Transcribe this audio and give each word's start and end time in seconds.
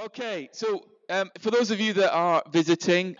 Okay, 0.00 0.48
so 0.50 0.84
um, 1.08 1.30
for 1.38 1.52
those 1.52 1.70
of 1.70 1.78
you 1.78 1.92
that 1.92 2.12
are 2.12 2.42
visiting, 2.50 3.14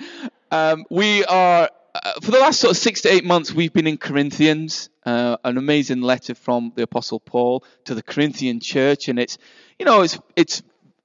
um, 0.51 0.85
we 0.91 1.25
are 1.25 1.71
uh, 1.95 2.13
for 2.21 2.33
the 2.33 2.41
last 2.41 2.59
sort 2.59 2.73
of 2.73 2.77
six 2.77 3.03
to 3.03 3.13
eight 3.13 3.25
months 3.25 3.53
we've 3.53 3.73
been 3.73 3.87
in 3.87 3.97
Corinthians, 3.97 4.91
uh, 5.07 5.37
an 5.45 5.57
amazing 5.57 6.01
letter 6.01 6.35
from 6.35 6.73
the 6.75 6.83
Apostle 6.83 7.21
Paul 7.21 7.65
to 7.85 7.95
the 7.95 8.03
Corinthian 8.03 8.59
church, 8.59 9.07
and 9.07 9.21
it's 9.21 9.39
you 9.79 9.87
know 9.87 10.03
it's 10.03 10.19
it's 10.35 10.65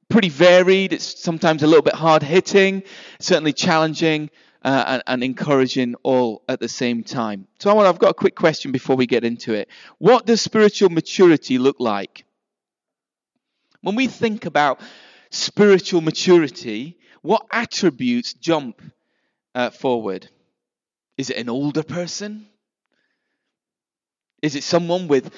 pretty 0.10 0.29
varied. 0.29 0.92
It's 0.92 1.21
sometimes 1.21 1.62
a 1.62 1.67
little 1.67 1.83
bit 1.83 1.94
hard 1.94 2.24
hitting, 2.24 2.81
certainly 3.20 3.54
challenging. 3.54 4.31
Uh, 4.62 4.83
and, 4.88 5.04
and, 5.08 5.24
encouraging 5.24 5.96
all 6.04 6.44
at 6.49 6.60
the 6.60 6.67
same 6.67 7.01
time. 7.01 7.47
So 7.60 7.70
I 7.70 7.74
want, 7.74 7.88
I've 7.88 7.97
got 7.97 8.10
a 8.10 8.13
quick 8.13 8.36
question 8.36 8.74
before 8.74 8.97
we 8.97 9.06
get 9.06 9.24
into 9.24 9.54
it. 9.54 9.70
What 9.99 10.26
does 10.26 10.42
spiritual 10.42 10.90
maturity 10.90 11.58
look 11.58 11.78
like? 11.79 12.26
When 13.79 13.96
we 13.96 14.08
think 14.08 14.46
about 14.46 14.81
spiritual 15.31 16.02
maturity, 16.02 16.98
what 17.21 17.45
attributes 17.51 18.33
jump 18.33 18.81
uh, 19.55 19.70
forward? 19.70 20.29
Is 21.17 21.29
it 21.29 21.37
an 21.37 21.49
older 21.49 21.83
person? 21.83 22.47
Is 24.41 24.55
it 24.55 24.63
someone 24.63 25.07
with 25.07 25.34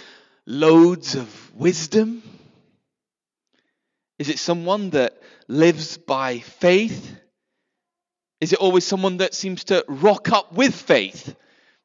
loads 0.46 1.16
of 1.16 1.56
wisdom? 1.56 2.22
Is 4.20 4.30
it 4.30 4.38
someone 4.38 4.92
that 4.92 5.20
lives 5.48 5.98
by 5.98 6.40
faith? 6.40 7.18
Is 8.40 8.54
it 8.54 8.60
always 8.60 8.86
someone 8.86 9.18
that 9.18 9.34
seems 9.34 9.66
to 9.66 9.84
rock 9.88 10.32
up 10.32 10.54
with 10.54 10.76
faith? 10.76 11.36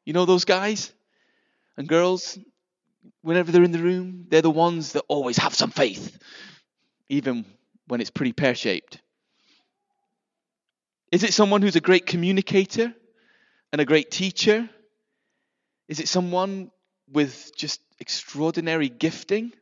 You 0.05 0.13
know 0.13 0.27
those 0.27 0.45
guys 0.45 0.93
and 1.77 1.89
girls? 1.89 2.39
Whenever 3.23 3.51
they're 3.51 3.65
in 3.65 3.73
the 3.73 3.79
room, 3.79 4.27
they're 4.29 4.43
the 4.43 4.51
ones 4.51 4.93
that 4.93 5.05
always 5.09 5.39
have 5.39 5.55
some 5.55 5.71
faith, 5.71 6.19
even 7.09 7.45
when 7.87 8.01
it's 8.01 8.11
pretty 8.11 8.33
pear 8.33 8.55
shaped? 8.55 9.01
Is 11.13 11.23
it 11.23 11.33
someone 11.33 11.63
who's 11.63 11.77
a 11.77 11.81
great 11.81 12.07
communicator 12.07 12.93
and 13.73 13.81
a 13.81 13.85
great 13.85 14.11
teacher? 14.11 14.69
Is 15.89 16.01
it 16.01 16.09
someone 16.09 16.71
with 17.11 17.53
just 17.57 17.81
extraordinary 18.01 18.89
gifting 18.89 19.53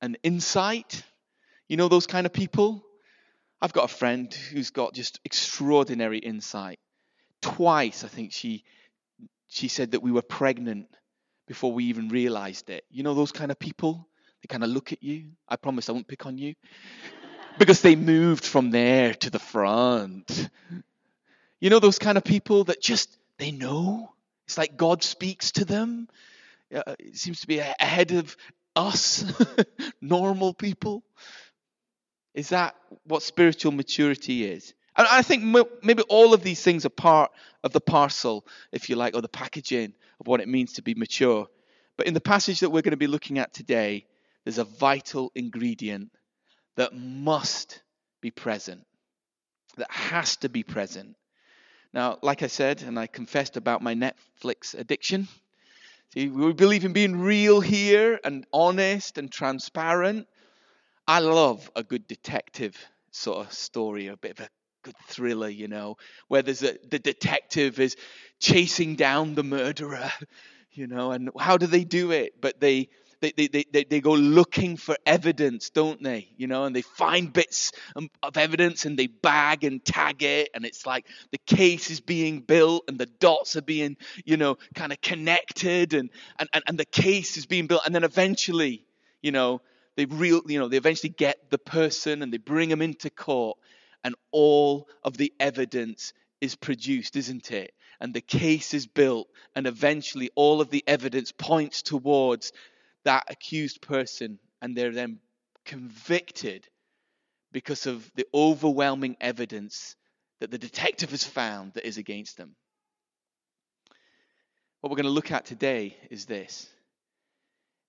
and 0.00 0.16
insight? 0.22 1.02
You 1.68 1.76
know 1.76 1.88
those 1.88 2.06
kind 2.06 2.26
of 2.26 2.32
people? 2.32 2.82
I've 3.60 3.72
got 3.72 3.84
a 3.84 3.94
friend 3.94 4.32
who's 4.32 4.70
got 4.70 4.94
just 4.94 5.20
extraordinary 5.24 6.18
insight. 6.18 6.78
Twice, 7.42 8.04
I 8.04 8.08
think 8.08 8.32
she 8.32 8.64
she 9.48 9.68
said 9.68 9.92
that 9.92 10.02
we 10.02 10.10
were 10.10 10.22
pregnant 10.22 10.88
before 11.46 11.72
we 11.72 11.84
even 11.84 12.08
realized 12.08 12.70
it. 12.70 12.84
You 12.90 13.02
know 13.02 13.14
those 13.14 13.32
kind 13.32 13.50
of 13.50 13.58
people? 13.58 14.08
They 14.42 14.48
kind 14.48 14.64
of 14.64 14.70
look 14.70 14.92
at 14.92 15.02
you. 15.02 15.30
I 15.48 15.56
promise 15.56 15.88
I 15.88 15.92
won't 15.92 16.08
pick 16.08 16.26
on 16.26 16.38
you 16.38 16.54
because 17.58 17.80
they 17.80 17.96
moved 17.96 18.44
from 18.44 18.70
there 18.70 19.14
to 19.14 19.30
the 19.30 19.38
front. 19.38 20.48
You 21.60 21.70
know 21.70 21.78
those 21.78 21.98
kind 21.98 22.18
of 22.18 22.24
people 22.24 22.64
that 22.64 22.80
just 22.80 23.16
they 23.38 23.50
know. 23.50 24.12
It's 24.46 24.58
like 24.58 24.76
God 24.76 25.02
speaks 25.02 25.52
to 25.52 25.64
them. 25.64 26.08
Uh, 26.74 26.82
it 26.98 27.16
seems 27.16 27.40
to 27.40 27.46
be 27.46 27.58
ahead 27.58 28.12
of 28.12 28.36
us, 28.74 29.24
normal 30.00 30.54
people. 30.54 31.02
Is 32.34 32.50
that 32.50 32.76
what 33.04 33.22
spiritual 33.22 33.72
maturity 33.72 34.44
is? 34.44 34.74
And 34.96 35.06
I 35.10 35.22
think 35.22 35.42
maybe 35.82 36.02
all 36.08 36.34
of 36.34 36.42
these 36.42 36.62
things 36.62 36.86
are 36.86 36.90
part 36.90 37.30
of 37.62 37.72
the 37.72 37.80
parcel, 37.80 38.46
if 38.72 38.88
you 38.88 38.96
like, 38.96 39.14
or 39.14 39.20
the 39.20 39.28
packaging 39.28 39.92
of 40.20 40.26
what 40.26 40.40
it 40.40 40.48
means 40.48 40.74
to 40.74 40.82
be 40.82 40.94
mature. 40.94 41.48
But 41.96 42.06
in 42.06 42.14
the 42.14 42.20
passage 42.20 42.60
that 42.60 42.70
we're 42.70 42.82
going 42.82 42.92
to 42.92 42.96
be 42.96 43.06
looking 43.06 43.38
at 43.38 43.52
today, 43.52 44.06
there's 44.44 44.58
a 44.58 44.64
vital 44.64 45.32
ingredient 45.34 46.10
that 46.76 46.94
must 46.94 47.82
be 48.20 48.30
present, 48.30 48.84
that 49.76 49.90
has 49.90 50.36
to 50.38 50.48
be 50.48 50.62
present. 50.62 51.16
Now, 51.92 52.18
like 52.22 52.42
I 52.42 52.48
said, 52.48 52.82
and 52.82 52.98
I 52.98 53.06
confessed 53.06 53.56
about 53.56 53.82
my 53.82 53.94
Netflix 53.94 54.78
addiction. 54.78 55.28
See, 56.12 56.28
we 56.28 56.52
believe 56.52 56.84
in 56.84 56.92
being 56.92 57.20
real 57.20 57.60
here 57.60 58.20
and 58.22 58.46
honest 58.52 59.18
and 59.18 59.30
transparent. 59.30 60.28
I 61.08 61.20
love 61.20 61.70
a 61.74 61.82
good 61.82 62.06
detective 62.06 62.76
sort 63.10 63.46
of 63.46 63.52
story, 63.52 64.08
a 64.08 64.16
bit 64.16 64.32
of 64.32 64.46
a 64.46 64.48
good 64.82 64.96
thriller, 65.08 65.48
you 65.48 65.68
know, 65.68 65.96
where 66.28 66.42
there's 66.42 66.62
a, 66.62 66.76
the 66.88 66.98
detective 66.98 67.80
is 67.80 67.96
chasing 68.40 68.94
down 68.94 69.34
the 69.34 69.42
murderer, 69.42 70.10
you 70.72 70.86
know, 70.86 71.12
and 71.12 71.30
how 71.38 71.56
do 71.56 71.66
they 71.66 71.84
do 71.84 72.10
it? 72.10 72.40
But 72.40 72.60
they 72.60 72.88
they, 73.20 73.32
they, 73.32 73.64
they, 73.72 73.84
they 73.84 74.00
go 74.00 74.12
looking 74.12 74.76
for 74.76 74.96
evidence, 75.06 75.70
don't 75.70 76.02
they? 76.02 76.28
You 76.36 76.46
know, 76.46 76.64
and 76.64 76.74
they 76.74 76.82
find 76.82 77.32
bits 77.32 77.72
um, 77.94 78.10
of 78.22 78.36
evidence 78.36 78.84
and 78.84 78.98
they 78.98 79.06
bag 79.06 79.64
and 79.64 79.84
tag 79.84 80.22
it. 80.22 80.50
And 80.54 80.64
it's 80.64 80.86
like 80.86 81.06
the 81.32 81.38
case 81.46 81.90
is 81.90 82.00
being 82.00 82.40
built 82.40 82.84
and 82.88 82.98
the 82.98 83.06
dots 83.06 83.56
are 83.56 83.62
being, 83.62 83.96
you 84.24 84.36
know, 84.36 84.58
kind 84.74 84.92
of 84.92 85.00
connected 85.00 85.94
and, 85.94 86.10
and, 86.38 86.48
and, 86.52 86.64
and 86.66 86.78
the 86.78 86.84
case 86.84 87.36
is 87.36 87.46
being 87.46 87.66
built. 87.66 87.82
And 87.86 87.94
then 87.94 88.04
eventually, 88.04 88.84
you 89.22 89.32
know, 89.32 89.60
they 89.96 90.04
real, 90.04 90.42
you 90.46 90.58
know, 90.58 90.68
they 90.68 90.76
eventually 90.76 91.10
get 91.10 91.50
the 91.50 91.58
person 91.58 92.22
and 92.22 92.32
they 92.32 92.38
bring 92.38 92.68
them 92.68 92.82
into 92.82 93.10
court 93.10 93.58
and 94.04 94.14
all 94.30 94.88
of 95.02 95.16
the 95.16 95.32
evidence 95.40 96.12
is 96.40 96.54
produced, 96.54 97.16
isn't 97.16 97.50
it? 97.50 97.72
And 98.00 98.12
the 98.12 98.20
case 98.20 98.74
is 98.74 98.86
built, 98.86 99.28
and 99.54 99.66
eventually 99.66 100.30
all 100.34 100.60
of 100.60 100.70
the 100.70 100.84
evidence 100.86 101.32
points 101.32 101.82
towards 101.82 102.52
that 103.06 103.24
accused 103.28 103.80
person 103.80 104.38
and 104.60 104.76
they're 104.76 104.92
then 104.92 105.18
convicted 105.64 106.66
because 107.52 107.86
of 107.86 108.10
the 108.14 108.26
overwhelming 108.34 109.16
evidence 109.20 109.96
that 110.40 110.50
the 110.50 110.58
detective 110.58 111.10
has 111.10 111.24
found 111.24 111.72
that 111.74 111.86
is 111.86 111.98
against 111.98 112.36
them. 112.36 112.54
What 114.80 114.90
we're 114.90 114.96
going 114.96 115.04
to 115.04 115.10
look 115.10 115.32
at 115.32 115.46
today 115.46 115.96
is 116.10 116.26
this 116.26 116.68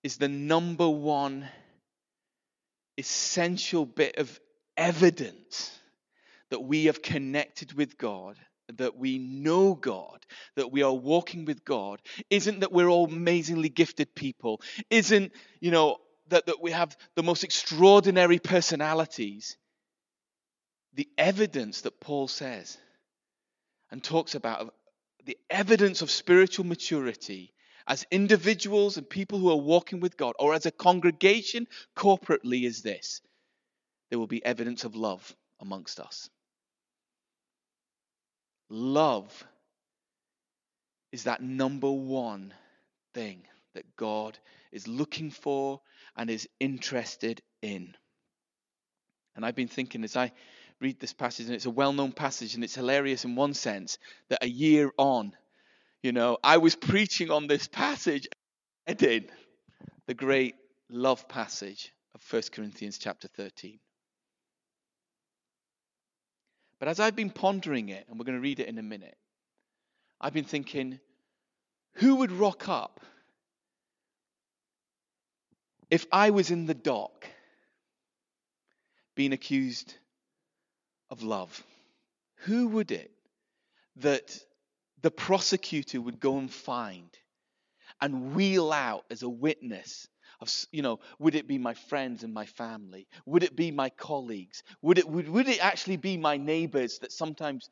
is 0.02 0.16
the 0.16 0.28
number 0.28 0.88
one 0.88 1.48
essential 2.96 3.84
bit 3.84 4.16
of 4.16 4.40
evidence 4.76 5.76
that 6.50 6.60
we 6.60 6.86
have 6.86 7.02
connected 7.02 7.72
with 7.72 7.98
God 7.98 8.36
that 8.76 8.96
we 8.96 9.18
know 9.18 9.74
God, 9.74 10.24
that 10.56 10.70
we 10.70 10.82
are 10.82 10.92
walking 10.92 11.44
with 11.44 11.64
God, 11.64 12.00
isn't 12.30 12.60
that 12.60 12.72
we're 12.72 12.88
all 12.88 13.06
amazingly 13.06 13.68
gifted 13.68 14.14
people, 14.14 14.60
isn't, 14.90 15.32
you 15.60 15.70
know, 15.70 15.98
that, 16.28 16.46
that 16.46 16.62
we 16.62 16.72
have 16.72 16.96
the 17.14 17.22
most 17.22 17.44
extraordinary 17.44 18.38
personalities. 18.38 19.56
The 20.94 21.08
evidence 21.16 21.82
that 21.82 22.00
Paul 22.00 22.28
says 22.28 22.76
and 23.90 24.02
talks 24.02 24.34
about 24.34 24.74
the 25.24 25.38
evidence 25.48 26.02
of 26.02 26.10
spiritual 26.10 26.66
maturity 26.66 27.52
as 27.86 28.06
individuals 28.10 28.98
and 28.98 29.08
people 29.08 29.38
who 29.38 29.50
are 29.50 29.56
walking 29.56 30.00
with 30.00 30.16
God, 30.16 30.34
or 30.38 30.52
as 30.52 30.66
a 30.66 30.70
congregation 30.70 31.66
corporately, 31.96 32.64
is 32.64 32.82
this 32.82 33.22
there 34.10 34.18
will 34.18 34.26
be 34.26 34.44
evidence 34.44 34.84
of 34.84 34.94
love 34.94 35.34
amongst 35.60 35.98
us. 35.98 36.28
Love 38.70 39.46
is 41.12 41.24
that 41.24 41.42
number 41.42 41.90
one 41.90 42.52
thing 43.14 43.42
that 43.74 43.96
God 43.96 44.38
is 44.72 44.86
looking 44.86 45.30
for 45.30 45.80
and 46.16 46.28
is 46.28 46.48
interested 46.60 47.40
in. 47.62 47.94
And 49.34 49.44
I've 49.46 49.54
been 49.54 49.68
thinking 49.68 50.04
as 50.04 50.16
I 50.16 50.32
read 50.80 51.00
this 51.00 51.12
passage, 51.12 51.46
and 51.46 51.54
it's 51.54 51.66
a 51.66 51.70
well 51.70 51.92
known 51.92 52.12
passage, 52.12 52.54
and 52.54 52.62
it's 52.62 52.74
hilarious 52.74 53.24
in 53.24 53.36
one 53.36 53.54
sense 53.54 53.98
that 54.28 54.42
a 54.42 54.48
year 54.48 54.90
on, 54.98 55.32
you 56.02 56.12
know, 56.12 56.38
I 56.42 56.58
was 56.58 56.76
preaching 56.76 57.30
on 57.30 57.46
this 57.46 57.68
passage, 57.68 58.28
I 58.86 58.92
did, 58.92 59.30
the 60.06 60.14
great 60.14 60.54
love 60.90 61.28
passage 61.28 61.92
of 62.14 62.22
1 62.32 62.42
Corinthians 62.52 62.98
chapter 62.98 63.28
13. 63.28 63.78
But 66.78 66.88
as 66.88 67.00
I've 67.00 67.16
been 67.16 67.30
pondering 67.30 67.88
it, 67.88 68.06
and 68.08 68.18
we're 68.18 68.24
going 68.24 68.38
to 68.38 68.42
read 68.42 68.60
it 68.60 68.68
in 68.68 68.78
a 68.78 68.82
minute, 68.82 69.16
I've 70.20 70.32
been 70.32 70.44
thinking, 70.44 71.00
who 71.94 72.16
would 72.16 72.32
rock 72.32 72.68
up 72.68 73.00
if 75.90 76.06
I 76.12 76.30
was 76.30 76.50
in 76.50 76.66
the 76.66 76.74
dock 76.74 77.26
being 79.14 79.32
accused 79.32 79.94
of 81.10 81.22
love? 81.22 81.62
Who 82.42 82.68
would 82.68 82.90
it 82.92 83.10
that 83.96 84.38
the 85.02 85.10
prosecutor 85.10 86.00
would 86.00 86.20
go 86.20 86.38
and 86.38 86.50
find 86.50 87.10
and 88.00 88.34
wheel 88.34 88.72
out 88.72 89.04
as 89.10 89.22
a 89.22 89.28
witness 89.28 90.06
of, 90.40 90.50
you 90.70 90.82
know, 90.82 91.00
would 91.18 91.34
it 91.34 91.48
be 91.48 91.58
my 91.58 91.74
friends 91.74 92.22
and 92.22 92.32
my 92.32 92.46
family? 92.46 93.06
Would 93.26 93.42
it 93.42 93.56
be 93.56 93.70
my 93.70 93.90
colleagues? 93.90 94.62
Would 94.82 94.98
it, 94.98 95.08
would, 95.08 95.28
would 95.28 95.48
it 95.48 95.64
actually 95.64 95.96
be 95.96 96.16
my 96.16 96.36
neighbors 96.36 96.98
that 97.00 97.12
sometimes, 97.12 97.70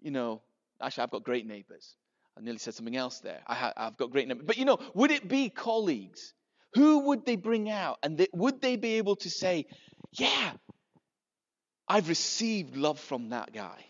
you 0.00 0.10
know, 0.10 0.42
actually, 0.80 1.04
I've 1.04 1.10
got 1.10 1.24
great 1.24 1.46
neighbors. 1.46 1.94
I 2.36 2.42
nearly 2.42 2.58
said 2.58 2.74
something 2.74 2.96
else 2.96 3.20
there. 3.20 3.40
I 3.46 3.54
have, 3.54 3.72
I've 3.76 3.96
got 3.96 4.10
great 4.10 4.28
neighbors. 4.28 4.44
But, 4.46 4.58
you 4.58 4.64
know, 4.64 4.78
would 4.94 5.10
it 5.10 5.28
be 5.28 5.48
colleagues? 5.48 6.32
Who 6.74 7.00
would 7.00 7.24
they 7.24 7.36
bring 7.36 7.70
out? 7.70 7.98
And 8.02 8.18
they, 8.18 8.28
would 8.32 8.60
they 8.60 8.76
be 8.76 8.94
able 8.94 9.16
to 9.16 9.30
say, 9.30 9.66
yeah, 10.12 10.52
I've 11.88 12.08
received 12.08 12.76
love 12.76 12.98
from 12.98 13.30
that 13.30 13.52
guy. 13.52 13.84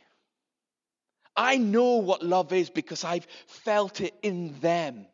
I 1.36 1.58
know 1.58 1.96
what 1.96 2.22
love 2.22 2.52
is 2.52 2.70
because 2.70 3.04
I've 3.04 3.26
felt 3.46 4.00
it 4.00 4.14
in 4.22 4.58
them. 4.60 5.06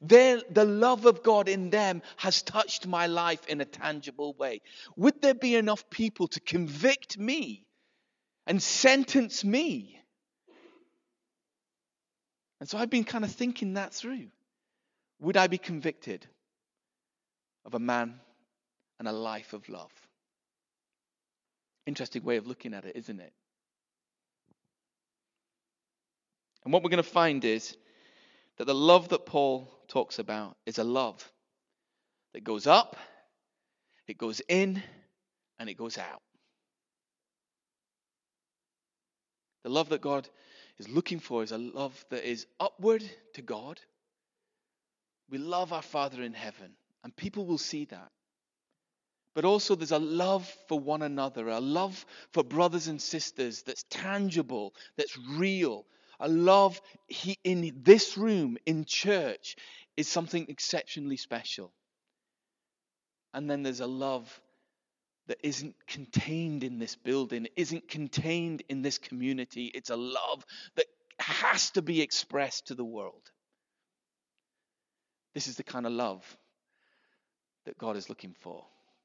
Their, 0.00 0.40
the 0.50 0.64
love 0.64 1.06
of 1.06 1.22
God 1.22 1.48
in 1.48 1.70
them 1.70 2.02
has 2.16 2.42
touched 2.42 2.86
my 2.86 3.06
life 3.06 3.46
in 3.46 3.60
a 3.60 3.64
tangible 3.64 4.34
way. 4.34 4.60
Would 4.96 5.20
there 5.22 5.34
be 5.34 5.56
enough 5.56 5.88
people 5.90 6.28
to 6.28 6.40
convict 6.40 7.18
me 7.18 7.64
and 8.46 8.62
sentence 8.62 9.44
me? 9.44 10.00
And 12.60 12.68
so 12.68 12.78
I've 12.78 12.90
been 12.90 13.04
kind 13.04 13.24
of 13.24 13.32
thinking 13.32 13.74
that 13.74 13.94
through. 13.94 14.28
Would 15.20 15.36
I 15.36 15.46
be 15.46 15.58
convicted 15.58 16.26
of 17.64 17.74
a 17.74 17.78
man 17.78 18.20
and 18.98 19.08
a 19.08 19.12
life 19.12 19.52
of 19.52 19.68
love? 19.68 19.92
Interesting 21.86 22.22
way 22.22 22.36
of 22.36 22.46
looking 22.46 22.74
at 22.74 22.84
it, 22.84 22.96
isn't 22.96 23.20
it? 23.20 23.32
And 26.64 26.72
what 26.72 26.82
we're 26.82 26.90
going 26.90 27.02
to 27.02 27.08
find 27.08 27.44
is 27.44 27.76
that 28.60 28.66
the 28.66 28.74
love 28.74 29.08
that 29.08 29.24
Paul 29.24 29.72
talks 29.88 30.18
about 30.18 30.54
is 30.66 30.76
a 30.76 30.84
love 30.84 31.32
that 32.34 32.44
goes 32.44 32.66
up, 32.66 32.94
it 34.06 34.18
goes 34.18 34.42
in, 34.50 34.82
and 35.58 35.70
it 35.70 35.78
goes 35.78 35.96
out. 35.96 36.20
The 39.64 39.70
love 39.70 39.88
that 39.88 40.02
God 40.02 40.28
is 40.78 40.90
looking 40.90 41.20
for 41.20 41.42
is 41.42 41.52
a 41.52 41.56
love 41.56 42.04
that 42.10 42.30
is 42.30 42.46
upward 42.60 43.02
to 43.32 43.40
God. 43.40 43.80
We 45.30 45.38
love 45.38 45.72
our 45.72 45.80
Father 45.80 46.22
in 46.22 46.34
heaven, 46.34 46.72
and 47.02 47.16
people 47.16 47.46
will 47.46 47.56
see 47.56 47.86
that. 47.86 48.10
But 49.34 49.46
also, 49.46 49.74
there's 49.74 49.90
a 49.90 49.98
love 49.98 50.46
for 50.68 50.78
one 50.78 51.00
another, 51.00 51.48
a 51.48 51.60
love 51.60 52.04
for 52.34 52.44
brothers 52.44 52.88
and 52.88 53.00
sisters 53.00 53.62
that's 53.62 53.84
tangible, 53.88 54.74
that's 54.98 55.16
real, 55.16 55.86
a 56.20 56.28
love 56.28 56.80
he, 57.08 57.38
in 57.42 57.80
this 57.82 58.16
room, 58.16 58.58
in 58.66 58.84
church, 58.84 59.56
is 59.96 60.08
something 60.08 60.46
exceptionally 60.48 61.16
special. 61.16 61.72
And 63.32 63.50
then 63.50 63.62
there's 63.62 63.80
a 63.80 63.86
love 63.86 64.40
that 65.28 65.38
isn't 65.42 65.74
contained 65.86 66.64
in 66.64 66.78
this 66.78 66.96
building, 66.96 67.46
isn't 67.56 67.88
contained 67.88 68.62
in 68.68 68.82
this 68.82 68.98
community. 68.98 69.70
It's 69.72 69.90
a 69.90 69.96
love 69.96 70.44
that 70.76 70.86
has 71.18 71.70
to 71.72 71.82
be 71.82 72.00
expressed 72.00 72.68
to 72.68 72.74
the 72.74 72.84
world. 72.84 73.30
This 75.34 75.46
is 75.46 75.56
the 75.56 75.62
kind 75.62 75.86
of 75.86 75.92
love 75.92 76.24
that 77.66 77.78
God 77.78 77.96
is 77.96 78.08
looking 78.08 78.34
for 78.40 78.64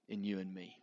in 0.10 0.24
you 0.24 0.40
and 0.40 0.54
me. 0.54 0.76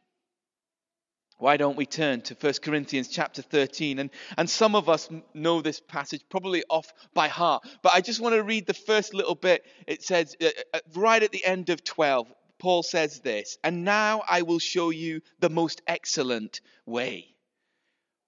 Why 1.43 1.57
don't 1.57 1.77
we 1.77 1.87
turn 1.87 2.21
to 2.21 2.37
1 2.37 2.53
Corinthians 2.63 3.09
chapter 3.09 3.43
13? 3.43 3.99
And, 3.99 4.11
and 4.39 4.49
some 4.49 4.77
of 4.77 4.89
us 4.89 5.09
know 5.35 5.61
this 5.61 5.81
passage 5.81 6.23
probably 6.31 6.63
off 6.71 6.95
by 7.15 7.27
heart, 7.27 7.67
but 7.83 7.93
I 7.93 8.01
just 8.01 8.21
want 8.21 8.37
to 8.37 8.45
read 8.45 8.65
the 8.65 8.75
first 8.75 9.13
little 9.13 9.35
bit. 9.35 9.67
It 9.89 10.05
says, 10.05 10.37
uh, 10.41 10.51
uh, 10.73 10.79
right 10.95 11.21
at 11.21 11.33
the 11.33 11.45
end 11.45 11.69
of 11.71 11.83
12, 11.83 12.33
Paul 12.61 12.85
says 12.85 13.19
this, 13.19 13.59
and 13.65 13.85
now 13.85 14.23
I 14.29 14.43
will 14.43 14.61
show 14.61 14.91
you 14.91 15.21
the 15.41 15.51
most 15.51 15.83
excellent 15.89 16.61
way. 16.87 17.35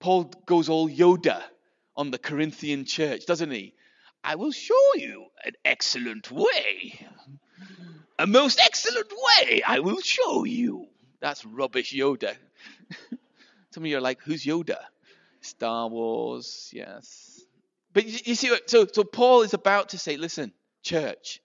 Paul 0.01 0.33
goes 0.45 0.69
all 0.69 0.89
Yoda 0.91 1.41
on 1.97 2.11
the 2.11 2.19
Corinthian 2.19 2.85
church, 2.85 3.27
doesn't 3.27 3.53
he? 3.53 3.75
I 4.25 4.35
will 4.35 4.51
show 4.51 4.95
you 4.97 5.27
an 5.45 5.53
excellent 5.65 6.33
way. 6.33 7.07
A 8.19 8.27
most 8.27 8.59
excellent 8.59 9.13
way 9.13 9.63
I 9.65 9.79
will 9.79 10.01
show 10.01 10.43
you. 10.43 10.89
That's 11.25 11.47
rubbish 11.47 11.95
Yoda. 11.95 12.37
Some 13.71 13.83
of 13.83 13.87
you 13.87 13.97
are 13.97 14.03
like, 14.03 14.21
who's 14.21 14.45
Yoda? 14.45 14.77
Star 15.41 15.89
Wars, 15.89 16.69
yes. 16.71 17.41
But 17.95 18.05
you, 18.05 18.19
you 18.27 18.35
see, 18.35 18.55
so, 18.67 18.87
so 18.93 19.05
Paul 19.05 19.41
is 19.41 19.55
about 19.55 19.89
to 19.89 19.99
say, 19.99 20.19
listen, 20.19 20.53
church, 20.83 21.41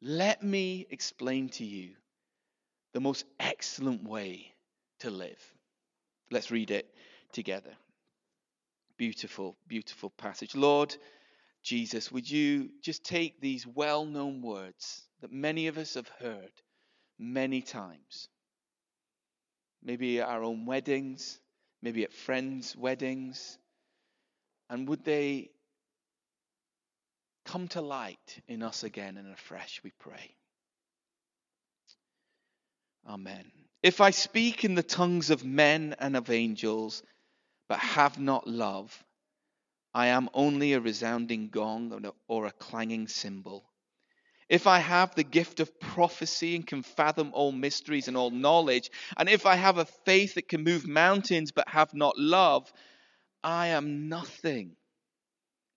let 0.00 0.42
me 0.42 0.86
explain 0.88 1.50
to 1.50 1.66
you 1.66 1.90
the 2.94 3.00
most 3.00 3.26
excellent 3.38 4.04
way 4.08 4.54
to 5.00 5.10
live. 5.10 5.54
Let's 6.30 6.50
read 6.50 6.70
it 6.70 6.88
together. 7.30 7.74
Beautiful, 8.96 9.54
beautiful 9.68 10.08
passage. 10.08 10.54
Lord 10.54 10.96
Jesus, 11.62 12.10
would 12.10 12.30
you 12.30 12.70
just 12.80 13.04
take 13.04 13.38
these 13.38 13.66
well 13.66 14.06
known 14.06 14.40
words 14.40 15.06
that 15.20 15.30
many 15.30 15.66
of 15.66 15.76
us 15.76 15.92
have 15.92 16.08
heard 16.18 16.52
many 17.18 17.60
times 17.60 18.30
maybe 19.82 20.20
at 20.20 20.28
our 20.28 20.42
own 20.42 20.66
weddings, 20.66 21.38
maybe 21.82 22.04
at 22.04 22.12
friends' 22.12 22.76
weddings? 22.76 23.58
And 24.70 24.88
would 24.88 25.04
they 25.04 25.50
come 27.44 27.68
to 27.68 27.80
light 27.80 28.40
in 28.48 28.62
us 28.62 28.84
again 28.84 29.16
and 29.16 29.32
afresh, 29.32 29.80
we 29.82 29.92
pray? 29.98 30.34
Amen. 33.06 33.50
If 33.82 34.00
I 34.00 34.10
speak 34.10 34.64
in 34.64 34.74
the 34.74 34.82
tongues 34.82 35.30
of 35.30 35.44
men 35.44 35.96
and 35.98 36.16
of 36.16 36.30
angels, 36.30 37.02
but 37.68 37.80
have 37.80 38.18
not 38.18 38.46
love, 38.46 39.04
I 39.92 40.08
am 40.08 40.30
only 40.32 40.72
a 40.72 40.80
resounding 40.80 41.48
gong 41.48 42.12
or 42.28 42.46
a 42.46 42.52
clanging 42.52 43.08
cymbal. 43.08 43.64
If 44.52 44.66
I 44.66 44.80
have 44.80 45.14
the 45.14 45.24
gift 45.24 45.60
of 45.60 45.80
prophecy 45.80 46.54
and 46.56 46.66
can 46.66 46.82
fathom 46.82 47.30
all 47.32 47.52
mysteries 47.52 48.06
and 48.06 48.18
all 48.18 48.30
knowledge, 48.30 48.90
and 49.16 49.26
if 49.26 49.46
I 49.46 49.54
have 49.54 49.78
a 49.78 49.86
faith 49.86 50.34
that 50.34 50.46
can 50.46 50.62
move 50.62 50.86
mountains 50.86 51.52
but 51.52 51.70
have 51.70 51.94
not 51.94 52.18
love, 52.18 52.70
I 53.42 53.68
am 53.68 54.10
nothing. 54.10 54.76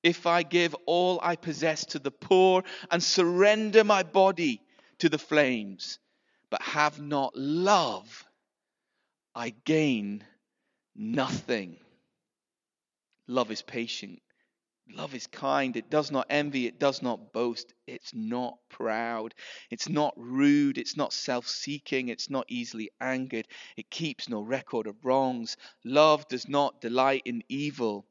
If 0.03 0.27
I 0.27 0.43
give 0.43 0.75
all 0.85 1.21
I 1.23 1.37
possess 1.37 1.85
to 1.85 1.99
the 1.99 2.11
poor 2.11 2.65
and 2.91 3.01
surrender 3.01 3.85
my 3.85 4.03
body 4.03 4.61
to 4.99 5.07
the 5.07 5.17
flames, 5.17 5.97
but 6.49 6.61
have 6.61 6.99
not 6.99 7.31
love, 7.33 8.25
I 9.33 9.51
gain 9.63 10.21
nothing. 10.93 11.77
Love 13.25 13.51
is 13.51 13.61
patient. 13.61 14.21
Love 14.91 15.15
is 15.15 15.27
kind. 15.27 15.75
It 15.75 15.89
does 15.89 16.11
not 16.11 16.27
envy. 16.29 16.67
It 16.67 16.79
does 16.79 17.01
not 17.01 17.33
boast. 17.33 17.73
It's 17.87 18.13
not 18.13 18.59
proud. 18.69 19.33
It's 19.71 19.89
not 19.89 20.13
rude. 20.15 20.77
It's 20.77 20.95
not 20.95 21.11
self 21.11 21.47
seeking. 21.47 22.09
It's 22.09 22.29
not 22.29 22.45
easily 22.49 22.91
angered. 23.01 23.47
It 23.77 23.89
keeps 23.89 24.29
no 24.29 24.41
record 24.41 24.85
of 24.87 25.03
wrongs. 25.03 25.57
Love 25.83 26.27
does 26.27 26.47
not 26.47 26.81
delight 26.81 27.23
in 27.25 27.43
evil, 27.49 28.05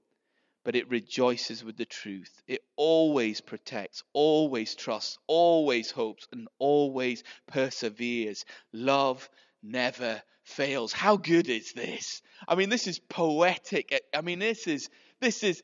but 0.64 0.75
it 0.75 0.88
rejoices 0.88 1.62
with 1.62 1.76
the 1.76 1.84
truth. 1.84 2.42
It 2.48 2.64
always 2.75 3.40
protects, 3.40 4.02
always 4.12 4.75
trusts, 4.75 5.18
always 5.28 5.92
hopes, 5.92 6.26
and 6.32 6.48
always 6.58 7.22
perseveres. 7.46 8.44
Love 8.72 9.30
never 9.62 10.22
fails. 10.42 10.92
How 10.92 11.16
good 11.16 11.48
is 11.48 11.72
this? 11.72 12.20
I 12.48 12.56
mean, 12.56 12.68
this 12.68 12.88
is 12.88 12.98
poetic. 12.98 14.02
I 14.14 14.22
mean, 14.22 14.40
this 14.40 14.66
is 14.66 14.90
this 15.20 15.42
is 15.44 15.62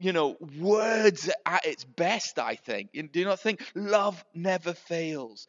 you 0.00 0.12
know, 0.12 0.36
words 0.58 1.30
at 1.46 1.66
its 1.66 1.84
best, 1.84 2.38
I 2.38 2.56
think. 2.56 2.92
Do 2.92 3.20
you 3.20 3.26
not 3.26 3.40
think 3.40 3.62
love 3.74 4.24
never 4.34 4.72
fails? 4.74 5.46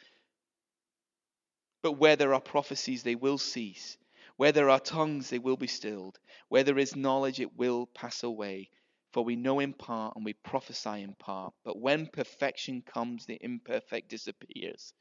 But 1.84 1.94
where 1.94 2.16
there 2.18 2.34
are 2.34 2.42
prophecies, 2.42 3.04
they 3.04 3.16
will 3.16 3.38
cease. 3.38 3.98
Where 4.38 4.52
there 4.52 4.70
are 4.70 4.80
tongues, 4.80 5.30
they 5.30 5.40
will 5.40 5.58
be 5.58 5.68
stilled. 5.68 6.20
Where 6.50 6.64
there 6.64 6.78
is 6.80 6.96
knowledge, 6.96 7.40
it 7.40 7.56
will 7.56 7.88
pass 7.88 8.24
away. 8.24 8.70
For 9.14 9.24
we 9.24 9.36
know 9.36 9.60
in 9.60 9.74
part 9.74 10.16
and 10.16 10.26
we 10.26 10.34
prophesy 10.34 11.02
in 11.02 11.16
part. 11.16 11.54
But 11.64 11.80
when 11.80 12.08
perfection 12.08 12.82
comes, 12.82 13.26
the 13.26 13.38
imperfect 13.42 14.10
disappears. 14.10 14.94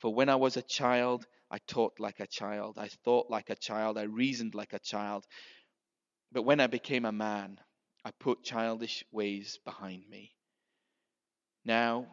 For 0.00 0.14
when 0.14 0.28
I 0.28 0.36
was 0.36 0.56
a 0.56 0.62
child, 0.62 1.26
I 1.50 1.58
taught 1.58 2.00
like 2.00 2.20
a 2.20 2.26
child. 2.26 2.78
I 2.78 2.88
thought 3.04 3.30
like 3.30 3.50
a 3.50 3.56
child. 3.56 3.98
I 3.98 4.02
reasoned 4.02 4.54
like 4.54 4.72
a 4.72 4.78
child. 4.78 5.26
But 6.32 6.42
when 6.42 6.60
I 6.60 6.68
became 6.68 7.04
a 7.04 7.12
man, 7.12 7.60
I 8.08 8.10
put 8.12 8.42
childish 8.42 9.04
ways 9.12 9.58
behind 9.66 10.08
me. 10.08 10.34
Now 11.62 12.06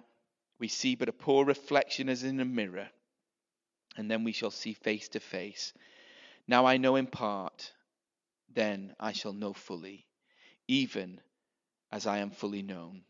we 0.60 0.68
see 0.68 0.96
but 0.96 1.08
a 1.08 1.14
poor 1.14 1.46
reflection 1.46 2.10
as 2.10 2.22
in 2.22 2.42
a 2.42 2.44
mirror, 2.44 2.90
and 3.96 4.12
then 4.12 4.26
we 4.26 4.34
shall 4.34 4.52
see 4.52 4.74
face 4.74 5.08
to 5.10 5.22
face. 5.22 5.72
Now 6.50 6.66
I 6.66 6.76
know 6.76 6.98
in 6.98 7.08
part, 7.08 7.72
then 8.50 8.94
I 9.00 9.14
shall 9.14 9.32
know 9.32 9.54
fully, 9.54 10.06
even 10.68 11.22
as 11.94 12.06
I 12.06 12.18
am 12.18 12.32
fully 12.32 12.62
known. 12.62 13.06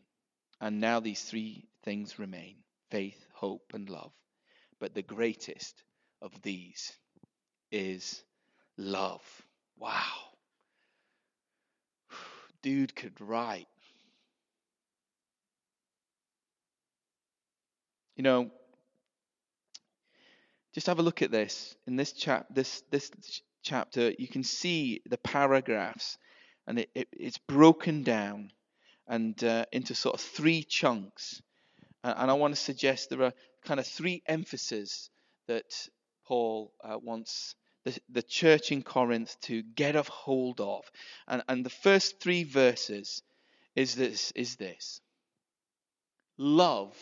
And 0.60 0.78
now 0.78 1.00
these 1.00 1.24
three 1.24 1.64
things 1.82 2.20
remain 2.20 2.62
faith, 2.90 3.26
hope, 3.32 3.72
and 3.74 3.90
love. 3.90 4.12
But 4.78 4.94
the 4.94 5.02
greatest 5.02 5.82
of 6.22 6.40
these 6.40 6.92
is 7.72 8.22
love. 8.76 9.24
Wow 9.76 10.25
dude 12.66 12.96
could 12.96 13.20
write. 13.20 13.68
You 18.16 18.24
know, 18.24 18.50
just 20.74 20.88
have 20.88 20.98
a 20.98 21.02
look 21.02 21.22
at 21.22 21.30
this 21.30 21.76
in 21.86 21.94
this 21.94 22.10
chap 22.10 22.46
this 22.50 22.82
this 22.90 23.12
chapter, 23.62 24.12
you 24.18 24.26
can 24.26 24.42
see 24.42 25.00
the 25.08 25.18
paragraphs, 25.18 26.18
and 26.66 26.80
it, 26.80 26.90
it, 26.92 27.06
it's 27.12 27.38
broken 27.38 28.02
down 28.02 28.50
and 29.06 29.44
uh, 29.44 29.66
into 29.70 29.94
sort 29.94 30.16
of 30.16 30.20
three 30.20 30.64
chunks. 30.64 31.40
and 32.02 32.28
I 32.28 32.34
want 32.34 32.52
to 32.52 32.60
suggest 32.60 33.10
there 33.10 33.22
are 33.22 33.32
kind 33.64 33.78
of 33.78 33.86
three 33.86 34.24
emphases 34.26 35.08
that 35.46 35.88
Paul 36.26 36.72
uh, 36.82 36.98
wants 37.00 37.54
the, 37.86 38.00
the 38.08 38.22
church 38.22 38.72
in 38.72 38.82
Corinth 38.82 39.36
to 39.42 39.62
get 39.62 39.94
a 39.94 40.02
hold 40.02 40.60
of. 40.60 40.90
And, 41.28 41.42
and 41.48 41.64
the 41.64 41.70
first 41.70 42.18
three 42.18 42.42
verses 42.42 43.22
is 43.76 43.94
this, 43.94 44.32
is 44.32 44.56
this. 44.56 45.00
Love 46.36 46.94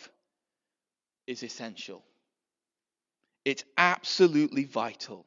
is 1.25 1.41
essential. 1.41 2.03
It's 3.45 3.63
absolutely 3.75 4.65
vital. 4.65 5.25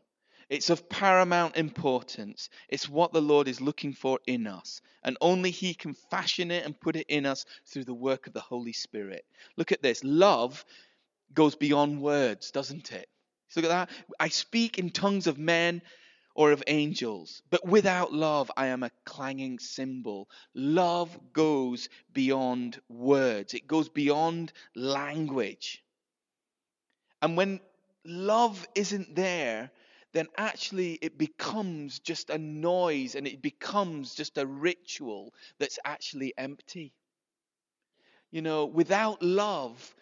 It's 0.49 0.71
of 0.71 0.89
paramount 0.89 1.57
importance. 1.57 2.51
It's 2.69 2.89
what 2.89 3.13
the 3.13 3.21
Lord 3.21 3.49
is 3.49 3.61
looking 3.61 3.95
for 3.95 4.21
in 4.29 4.47
us. 4.47 4.81
And 5.03 5.17
only 5.21 5.51
He 5.51 5.75
can 5.75 5.95
fashion 5.95 6.53
it 6.53 6.65
and 6.65 6.81
put 6.81 6.95
it 6.95 7.07
in 7.09 7.27
us 7.27 7.45
through 7.67 7.85
the 7.85 7.95
work 7.95 8.29
of 8.29 8.33
the 8.33 8.41
Holy 8.41 8.73
Spirit. 8.73 9.25
Look 9.57 9.73
at 9.73 9.83
this. 9.83 10.05
Love 10.05 10.65
goes 11.35 11.57
beyond 11.57 12.01
words, 12.01 12.53
doesn't 12.53 12.93
it? 12.93 13.09
So 13.49 13.61
look 13.61 13.71
at 13.71 13.89
that. 13.89 13.99
I 14.21 14.29
speak 14.29 14.79
in 14.79 14.91
tongues 14.91 15.27
of 15.27 15.39
men 15.39 15.83
or 16.35 16.53
of 16.53 16.63
angels, 16.67 17.43
but 17.51 17.67
without 17.67 18.13
love, 18.13 18.51
I 18.57 18.67
am 18.69 18.83
a 18.83 18.93
clanging 19.05 19.59
cymbal. 19.59 20.29
Love 20.55 21.19
goes 21.33 21.89
beyond 22.13 22.81
words, 22.89 23.55
it 23.55 23.67
goes 23.67 23.89
beyond 23.89 24.53
language. 24.75 25.83
And 27.23 27.37
when 27.37 27.61
love 28.05 28.67
isn't 28.75 29.15
there, 29.15 29.71
then 30.13 30.29
actually 30.37 30.95
it 30.95 31.19
becomes 31.19 31.99
just 31.99 32.31
a 32.31 32.39
noise 32.39 33.15
and 33.15 33.27
it 33.27 33.43
becomes 33.43 34.15
just 34.15 34.39
a 34.39 34.47
ritual 34.47 35.35
that's 35.59 35.79
actually 35.85 36.35
empty. 36.37 36.93
You 38.31 38.43
know, 38.43 38.67
without 38.67 39.23
love, 39.23 39.95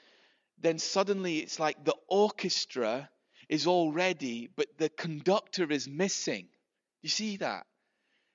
then 0.58 0.78
suddenly 0.78 1.38
it's 1.38 1.60
like 1.60 1.84
the 1.84 1.96
orchestra 2.08 3.10
is 3.48 3.66
all 3.66 3.92
ready, 3.92 4.48
but 4.56 4.66
the 4.78 4.88
conductor 4.88 5.70
is 5.70 5.88
missing. 5.88 6.48
You 7.02 7.08
see 7.08 7.36
that? 7.38 7.66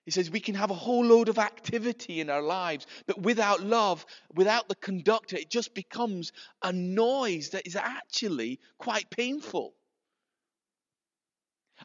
He 0.05 0.11
says 0.11 0.31
we 0.31 0.39
can 0.39 0.55
have 0.55 0.71
a 0.71 0.75
whole 0.75 1.05
load 1.05 1.29
of 1.29 1.37
activity 1.37 2.21
in 2.21 2.29
our 2.29 2.41
lives, 2.41 2.87
but 3.05 3.21
without 3.21 3.61
love, 3.61 4.05
without 4.33 4.67
the 4.67 4.75
conductor, 4.75 5.37
it 5.37 5.49
just 5.49 5.75
becomes 5.75 6.31
a 6.63 6.73
noise 6.73 7.49
that 7.49 7.67
is 7.67 7.75
actually 7.75 8.59
quite 8.79 9.09
painful. 9.11 9.75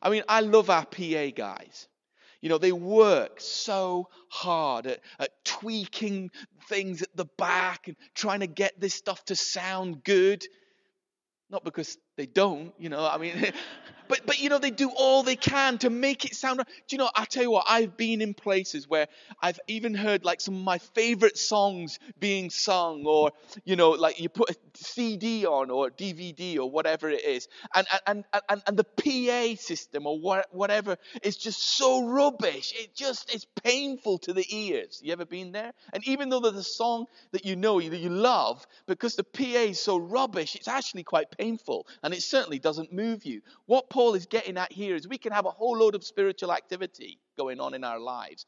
I 0.01 0.11
mean, 0.11 0.23
I 0.29 0.41
love 0.41 0.71
our 0.71 0.87
PA 0.87 1.31
guys. 1.35 1.89
You 2.41 2.49
know, 2.49 2.59
they 2.59 2.73
work 2.73 3.41
so 3.41 4.09
hard 4.29 4.87
at, 4.87 5.01
at, 5.19 5.31
tweaking 5.45 6.31
things 6.69 7.03
at 7.03 7.15
the 7.17 7.25
back 7.39 7.89
and 7.89 7.97
trying 8.15 8.41
to 8.41 8.47
get 8.47 8.79
this 8.79 8.95
stuff 8.95 9.25
to 9.27 9.37
sound 9.37 10.05
good. 10.05 10.45
Not 11.51 11.65
because 11.65 11.97
they 12.17 12.27
don't, 12.27 12.73
you 12.79 12.89
know, 12.89 13.07
I 13.07 13.19
mean, 13.19 13.53
but 14.09 14.21
but 14.27 14.41
you 14.41 14.49
know 14.49 14.59
they 14.59 14.71
do 14.71 14.91
all 14.91 15.23
they 15.23 15.37
can 15.37 15.79
to 15.79 15.91
make 15.91 16.25
it 16.25 16.35
sound. 16.35 16.59
Do 16.59 16.65
you 16.91 16.99
know? 16.99 17.11
I 17.15 17.25
tell 17.25 17.43
you 17.43 17.51
what, 17.51 17.67
I've 17.69 17.97
been 17.97 18.21
in 18.21 18.35
places 18.35 18.89
where 18.89 19.09
I've 19.41 19.61
even 19.67 19.95
heard 19.95 20.25
like 20.25 20.41
some 20.41 20.55
of 20.57 20.63
my 20.63 20.79
favorite 20.79 21.39
songs 21.39 21.99
being 22.19 22.51
sung, 22.51 23.05
or 23.07 23.33
you 23.65 23.77
know, 23.77 23.91
like 23.91 24.21
you 24.21 24.29
put 24.29 24.51
a 24.51 24.55
CD 24.75 25.47
on 25.47 25.71
or 25.71 25.91
DVD 25.91 26.59
or 26.59 26.71
whatever 26.71 27.09
it 27.09 27.25
is, 27.25 27.49
and 27.75 27.87
and 28.07 28.25
and 28.49 28.63
and 28.67 28.77
the 28.77 28.85
PA 28.85 29.61
system 29.61 30.07
or 30.07 30.19
what, 30.19 30.47
whatever 30.53 30.97
is 31.23 31.37
just 31.37 31.63
so 31.63 32.07
rubbish. 32.07 32.73
It 32.77 32.95
just 32.95 33.35
is 33.35 33.45
painful 33.63 34.19
to 34.21 34.33
the 34.33 34.47
ears. 34.49 35.01
You 35.03 35.13
ever 35.13 35.25
been 35.25 35.53
there? 35.53 35.73
And 35.93 36.07
even 36.07 36.29
though 36.29 36.41
there's 36.41 36.57
a 36.57 36.63
song 36.63 37.07
that 37.33 37.45
you 37.45 37.57
know 37.57 37.81
that 37.81 37.99
you 37.99 38.11
love, 38.11 38.67
because 38.87 39.17
the 39.17 39.25
PA 39.25 39.43
is 39.43 39.81
so 39.81 39.97
rubbish, 39.97 40.55
it's 40.55 40.69
actually 40.69 41.03
quite 41.03 41.31
painful, 41.37 41.87
and 42.07 42.15
it 42.15 42.23
certainly 42.23 42.61
doesn't 42.61 42.93
move 42.93 43.25
you. 43.25 43.43
What 43.65 43.91
Paul 43.91 44.15
is 44.15 44.27
getting 44.27 44.57
at 44.59 44.71
here 44.71 44.95
is 44.95 45.09
we 45.09 45.19
can 45.19 45.33
have 45.33 45.45
a 45.45 45.51
whole 45.51 45.77
load 45.77 45.97
of 45.97 46.05
spiritual 46.05 46.53
activity 46.53 47.19
going 47.37 47.59
on 47.59 47.75
in 47.75 47.83
our 47.83 47.99
lives. 47.99 48.47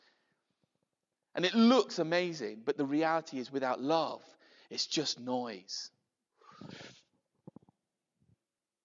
And 1.34 1.44
it 1.44 1.56
looks 1.56 1.98
amazing, 1.98 2.62
but 2.64 2.76
the 2.76 2.84
reality 2.84 3.40
is 3.40 3.50
without 3.50 3.80
love, 3.80 4.22
it's 4.70 4.86
just 4.86 5.18
noise. 5.18 5.90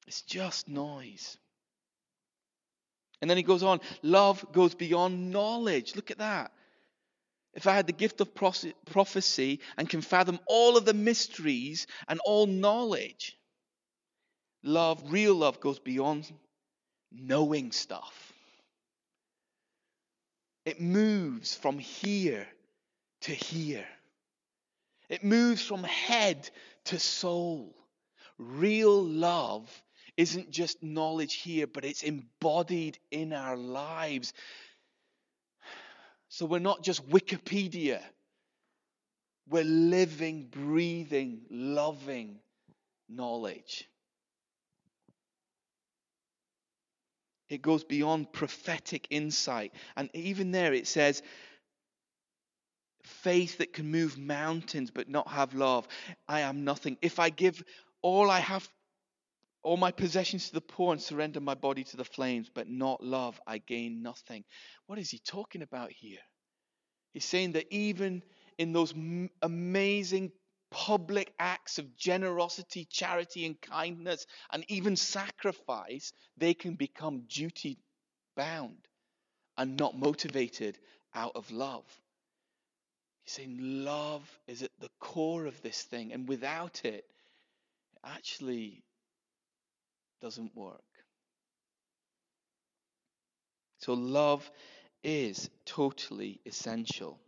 It's 0.07 0.23
just 0.23 0.67
noise. 0.67 1.37
And 3.21 3.29
then 3.29 3.37
he 3.37 3.43
goes 3.43 3.61
on 3.61 3.79
love 4.01 4.43
goes 4.53 4.73
beyond 4.73 5.29
knowledge. 5.29 5.95
Look 5.95 6.09
at 6.09 6.17
that. 6.17 6.51
If 7.53 7.67
I 7.67 7.75
had 7.75 7.85
the 7.85 7.93
gift 7.93 8.21
of 8.21 8.33
prophecy 8.33 9.59
and 9.77 9.87
can 9.87 10.01
fathom 10.01 10.39
all 10.47 10.77
of 10.77 10.85
the 10.85 10.95
mysteries 10.95 11.85
and 12.07 12.19
all 12.25 12.47
knowledge, 12.47 13.37
love, 14.63 15.11
real 15.11 15.35
love, 15.35 15.59
goes 15.59 15.79
beyond 15.79 16.31
knowing 17.11 17.71
stuff. 17.71 18.33
It 20.65 20.79
moves 20.79 21.55
from 21.55 21.77
here 21.77 22.47
to 23.21 23.31
here. 23.31 23.85
It 25.09 25.23
moves 25.23 25.61
from 25.61 25.83
head 25.83 26.49
to 26.85 26.99
soul. 26.99 27.75
Real 28.37 29.03
love 29.03 29.69
isn't 30.15 30.51
just 30.51 30.81
knowledge 30.81 31.35
here, 31.35 31.67
but 31.67 31.85
it's 31.85 32.03
embodied 32.03 32.97
in 33.11 33.33
our 33.33 33.57
lives. 33.57 34.33
So 36.29 36.45
we're 36.45 36.59
not 36.59 36.83
just 36.83 37.07
Wikipedia, 37.09 38.01
we're 39.47 39.63
living, 39.63 40.47
breathing, 40.49 41.41
loving 41.49 42.39
knowledge. 43.09 43.87
It 47.53 47.61
goes 47.61 47.83
beyond 47.83 48.33
prophetic 48.33 49.07
insight. 49.09 49.73
And 49.95 50.09
even 50.13 50.51
there 50.51 50.73
it 50.73 50.87
says, 50.87 51.21
faith 53.03 53.59
that 53.59 53.73
can 53.73 53.91
move 53.91 54.17
mountains 54.17 54.91
but 54.91 55.09
not 55.09 55.27
have 55.27 55.53
love. 55.53 55.87
I 56.27 56.41
am 56.41 56.63
nothing. 56.63 56.97
If 57.01 57.19
I 57.19 57.29
give 57.29 57.63
all 58.01 58.29
I 58.31 58.39
have, 58.39 58.67
all 59.61 59.77
my 59.77 59.91
possessions 59.91 60.47
to 60.47 60.55
the 60.55 60.61
poor 60.61 60.93
and 60.93 61.01
surrender 61.01 61.39
my 61.39 61.55
body 61.55 61.83
to 61.83 61.97
the 61.97 62.03
flames, 62.03 62.49
but 62.53 62.67
not 62.67 63.03
love, 63.03 63.39
I 63.45 63.59
gain 63.59 64.01
nothing. 64.01 64.43
What 64.87 64.99
is 64.99 65.09
he 65.09 65.19
talking 65.19 65.61
about 65.61 65.91
here? 65.91 66.19
He's 67.13 67.25
saying 67.25 67.53
that 67.53 67.71
even 67.71 68.23
in 68.57 68.73
those 68.73 68.93
amazing 69.41 70.31
public 70.73 71.31
acts 71.37 71.77
of 71.77 71.95
generosity, 71.95 72.85
charity, 72.89 73.45
and 73.45 73.61
kindness, 73.61 74.25
and 74.51 74.65
even 74.67 74.95
sacrifice, 74.95 76.11
they 76.35 76.55
can 76.55 76.73
become 76.73 77.21
duty 77.29 77.77
bound 78.35 78.87
and 79.55 79.77
not 79.77 79.97
motivated 79.97 80.77
out 81.13 81.33
of 81.35 81.49
love. 81.51 81.85
He's 83.23 83.33
saying 83.33 83.57
love 83.59 84.27
is 84.47 84.63
at 84.63 84.71
the 84.79 84.89
core 84.99 85.45
of 85.45 85.61
this 85.61 85.83
thing, 85.83 86.11
and 86.11 86.27
without 86.27 86.81
it, 86.83 87.05
it 87.05 87.05
actually 88.03 88.83
doesn't 90.21 90.55
work. 90.55 90.81
So, 93.77 93.93
love 93.93 94.49
is 95.03 95.51
totally 95.65 96.41
essential. 96.45 97.19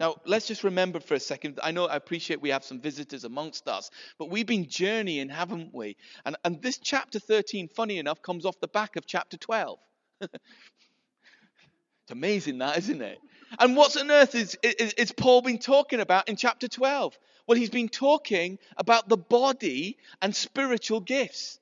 Now, 0.00 0.16
let's 0.24 0.46
just 0.46 0.64
remember 0.64 0.98
for 0.98 1.12
a 1.12 1.20
second. 1.20 1.60
I 1.62 1.72
know 1.72 1.84
I 1.84 1.94
appreciate 1.94 2.40
we 2.40 2.48
have 2.48 2.64
some 2.64 2.80
visitors 2.80 3.24
amongst 3.24 3.68
us, 3.68 3.90
but 4.18 4.30
we've 4.30 4.46
been 4.46 4.66
journeying, 4.66 5.28
haven't 5.28 5.74
we? 5.74 5.98
And, 6.24 6.36
and 6.42 6.62
this 6.62 6.78
chapter 6.78 7.18
13, 7.18 7.68
funny 7.68 7.98
enough, 7.98 8.22
comes 8.22 8.46
off 8.46 8.58
the 8.60 8.68
back 8.68 8.96
of 8.96 9.04
chapter 9.04 9.36
12. 9.36 9.78
it's 10.20 10.32
amazing, 12.08 12.58
that, 12.58 12.78
isn't 12.78 13.02
it? 13.02 13.18
And 13.58 13.76
what 13.76 13.94
on 13.98 14.10
earth 14.10 14.34
is, 14.34 14.56
is, 14.62 14.94
is 14.94 15.12
Paul 15.12 15.42
been 15.42 15.58
talking 15.58 16.00
about 16.00 16.30
in 16.30 16.36
chapter 16.36 16.66
12? 16.66 17.18
Well, 17.46 17.58
he's 17.58 17.68
been 17.68 17.90
talking 17.90 18.58
about 18.78 19.06
the 19.06 19.18
body 19.18 19.98
and 20.22 20.34
spiritual 20.34 21.00
gifts. 21.00 21.58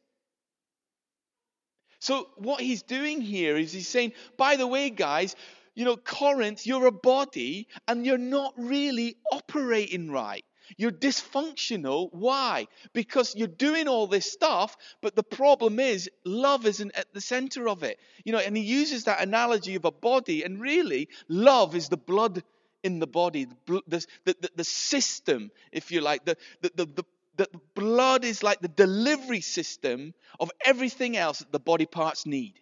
So, 2.01 2.29
what 2.37 2.61
he's 2.61 2.83
doing 2.83 3.21
here 3.21 3.57
is 3.57 3.73
he's 3.73 3.89
saying, 3.89 4.13
by 4.37 4.55
the 4.55 4.67
way, 4.69 4.91
guys, 4.91 5.35
you 5.79 5.85
know, 5.85 5.97
Corinth, 5.97 6.67
you're 6.67 6.87
a 6.87 6.93
body 6.93 7.69
and 7.87 8.05
you're 8.05 8.19
not 8.19 8.53
really 8.57 9.17
operating 9.31 10.11
right. 10.11 10.45
You're 10.77 10.91
dysfunctional. 10.91 12.09
Why? 12.11 12.67
Because 12.93 13.37
you're 13.37 13.47
doing 13.47 13.87
all 13.87 14.09
this 14.09 14.31
stuff, 14.31 14.77
but 15.03 15.15
the 15.15 15.23
problem 15.23 15.79
is 15.79 16.11
love 16.25 16.67
isn't 16.67 16.97
at 16.97 17.15
the 17.15 17.21
center 17.21 17.69
of 17.69 17.85
it. 17.85 18.01
You 18.25 18.33
know, 18.33 18.41
and 18.41 18.57
he 18.57 18.65
uses 18.65 19.05
that 19.05 19.23
analogy 19.23 19.77
of 19.77 19.85
a 19.85 19.93
body, 19.93 20.43
and 20.43 20.61
really, 20.61 21.11
love 21.29 21.77
is 21.77 21.89
the 21.89 21.97
blood 21.97 22.43
in 22.83 22.99
the 22.99 23.07
body, 23.07 23.47
the, 23.67 23.83
the, 23.87 24.07
the, 24.25 24.51
the 24.57 24.65
system, 24.65 25.53
if 25.71 25.93
you 25.93 26.01
like. 26.01 26.25
The, 26.25 26.37
the, 26.61 26.73
the, 26.75 26.87
the, 26.87 27.05
the 27.37 27.61
blood 27.77 28.25
is 28.25 28.43
like 28.43 28.61
the 28.61 28.67
delivery 28.67 29.43
system 29.43 30.13
of 30.41 30.51
everything 30.65 31.17
else 31.17 31.39
that 31.39 31.53
the 31.53 31.61
body 31.61 31.87
parts 31.87 32.27
need. 32.27 32.55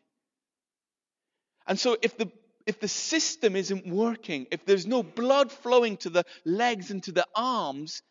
And 1.67 1.81
so 1.81 1.97
if 2.03 2.19
the 2.19 2.31
if 2.67 2.81
the 2.81 2.89
system 2.89 3.55
isn't 3.55 3.87
working, 3.87 4.47
if 4.51 4.65
there's 4.65 4.87
no 4.87 5.03
blood 5.03 5.53
flowing 5.53 5.97
to 5.99 6.11
the 6.11 6.25
legs 6.45 6.91
and 6.91 7.03
to 7.05 7.13
the 7.13 7.27
arms, 7.35 8.03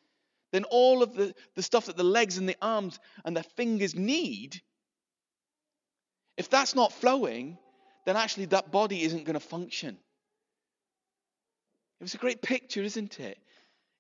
then 0.52 0.64
all 0.64 1.04
of 1.04 1.14
the, 1.14 1.36
the 1.56 1.62
stuff 1.62 1.88
that 1.88 1.98
the 1.98 2.04
legs 2.04 2.38
and 2.38 2.48
the 2.48 2.56
arms 2.62 2.98
and 3.26 3.36
the 3.36 3.44
fingers 3.44 3.94
need, 3.94 4.62
if 6.38 6.50
that's 6.50 6.74
not 6.74 6.94
flowing, 6.94 7.58
then 8.06 8.16
actually 8.16 8.46
that 8.46 8.72
body 8.72 9.04
isn't 9.04 9.26
going 9.26 9.34
to 9.34 9.40
function. 9.40 9.98
It 12.00 12.04
was 12.04 12.14
a 12.14 12.18
great 12.18 12.42
picture, 12.42 12.82
isn't 12.82 13.20
it? 13.20 13.38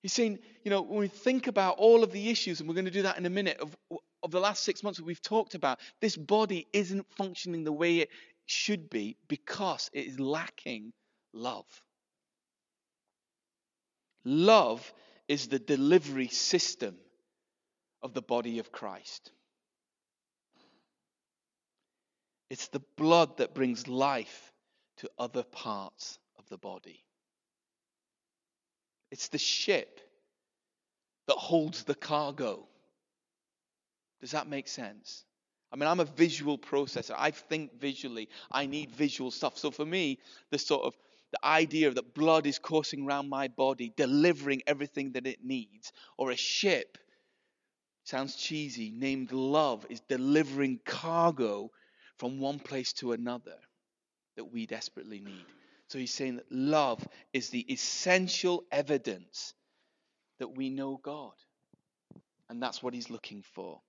He's 0.01 0.13
saying, 0.13 0.39
you 0.63 0.69
know, 0.69 0.81
when 0.81 0.99
we 0.99 1.07
think 1.07 1.47
about 1.47 1.77
all 1.77 2.03
of 2.03 2.11
the 2.11 2.29
issues, 2.29 2.59
and 2.59 2.69
we're 2.69 2.75
going 2.75 2.85
to 2.85 2.91
do 2.91 3.01
that 3.01 3.17
in 3.17 3.25
a 3.25 3.29
minute, 3.29 3.57
of, 3.59 3.75
of 4.21 4.31
the 4.31 4.39
last 4.39 4.63
six 4.63 4.83
months 4.83 4.99
that 4.99 5.05
we've 5.05 5.21
talked 5.21 5.55
about, 5.55 5.79
this 5.99 6.15
body 6.15 6.67
isn't 6.73 7.07
functioning 7.17 7.63
the 7.63 7.71
way 7.71 7.99
it 7.99 8.09
should 8.45 8.89
be 8.89 9.17
because 9.27 9.89
it 9.93 10.05
is 10.05 10.19
lacking 10.19 10.93
love. 11.33 11.65
Love 14.23 14.93
is 15.27 15.47
the 15.47 15.59
delivery 15.59 16.27
system 16.27 16.95
of 18.01 18.13
the 18.13 18.21
body 18.21 18.59
of 18.59 18.71
Christ. 18.71 19.31
It's 22.49 22.67
the 22.67 22.81
blood 22.97 23.37
that 23.37 23.55
brings 23.55 23.87
life 23.87 24.51
to 24.97 25.09
other 25.17 25.43
parts 25.43 26.19
of 26.37 26.47
the 26.49 26.57
body. 26.57 27.03
It's 29.11 29.29
the 29.29 29.37
ship 29.37 29.99
that 31.27 31.35
holds 31.35 31.83
the 31.83 31.95
cargo. 31.95 32.67
Does 34.21 34.31
that 34.31 34.47
make 34.47 34.67
sense? 34.67 35.23
I 35.75 35.77
mean, 35.77 35.89
I'm 35.89 35.99
a 35.99 36.05
visual 36.05 36.57
processor. 36.57 37.15
I 37.17 37.31
think 37.31 37.77
visually. 37.81 38.29
I 38.49 38.65
need 38.65 38.91
visual 38.91 39.29
stuff. 39.29 39.57
So 39.57 39.71
for 39.71 39.85
me, 39.85 40.19
the 40.49 40.57
sort 40.57 40.85
of 40.85 40.95
the 41.33 41.45
idea 41.45 41.91
that 41.91 42.13
blood 42.13 42.47
is 42.47 42.59
coursing 42.59 43.05
around 43.05 43.27
my 43.27 43.49
body, 43.49 43.91
delivering 43.97 44.61
everything 44.67 45.11
that 45.11 45.27
it 45.27 45.43
needs, 45.43 45.91
or 46.17 46.31
a 46.31 46.37
ship, 46.37 46.97
sounds 48.05 48.37
cheesy, 48.37 48.89
named 48.89 49.33
love, 49.33 49.85
is 49.89 49.99
delivering 50.07 50.79
cargo 50.85 51.71
from 52.19 52.39
one 52.39 52.59
place 52.59 52.93
to 52.93 53.11
another 53.11 53.57
that 54.37 54.45
we 54.45 54.67
desperately 54.67 55.19
need. 55.19 55.45
So 55.89 55.99
he's 55.99 56.13
saying 56.13 56.37
that 56.37 56.49
love 56.49 57.05
is 57.33 57.49
the 57.49 57.69
essential 57.69 58.63
evidence 58.71 59.53
that 60.39 60.55
we 60.55 60.69
know 60.69 61.01
God. 61.03 61.33
And 62.49 62.63
that's 62.63 62.81
what 62.81 62.93
he's 62.93 63.09
looking 63.09 63.43
for. 63.55 63.81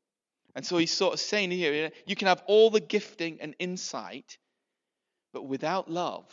And 0.57 0.65
so 0.65 0.79
he's 0.79 0.91
sort 0.91 1.13
of 1.13 1.21
saying 1.21 1.51
here 1.51 1.93
you 2.07 2.17
can 2.17 2.29
have 2.29 2.43
all 2.47 2.71
the 2.71 2.81
gifting 2.81 3.39
and 3.43 3.55
insight, 3.59 4.39
but 5.35 5.47
without 5.47 5.91
love, 5.91 6.25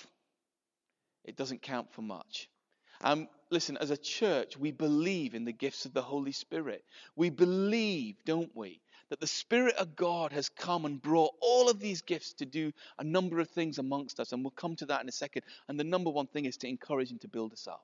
it 1.26 1.36
doesn't 1.36 1.62
count 1.62 1.92
for 1.92 2.04
much. 2.04 2.50
Um, 3.02 3.28
listen, 3.50 3.78
as 3.78 3.92
a 3.92 3.98
church, 3.98 4.58
we 4.58 4.72
believe 4.72 5.36
in 5.36 5.44
the 5.44 5.52
gifts 5.52 5.84
of 5.84 5.94
the 5.94 6.02
Holy 6.02 6.32
Spirit. 6.32 6.86
We 7.18 7.32
believe, 7.32 8.16
don't 8.26 8.56
we, 8.56 8.80
that 9.10 9.20
the 9.20 9.28
Spirit 9.28 9.76
of 9.76 9.98
God 9.98 10.32
has 10.32 10.48
come 10.48 10.86
and 10.86 11.02
brought 11.02 11.34
all 11.42 11.70
of 11.70 11.82
these 11.82 12.02
gifts 12.02 12.34
to 12.36 12.46
do 12.46 12.72
a 12.98 13.04
number 13.04 13.42
of 13.42 13.50
things 13.50 13.78
amongst 13.78 14.22
us. 14.22 14.32
And 14.32 14.42
we'll 14.42 14.52
come 14.52 14.78
to 14.78 14.86
that 14.86 15.02
in 15.02 15.10
a 15.10 15.12
second. 15.12 15.44
And 15.68 15.78
the 15.78 15.84
number 15.84 16.10
one 16.10 16.28
thing 16.28 16.46
is 16.46 16.56
to 16.58 16.70
encourage 16.70 17.12
and 17.12 17.20
to 17.22 17.28
build 17.28 17.52
us 17.52 17.68
up. 17.68 17.84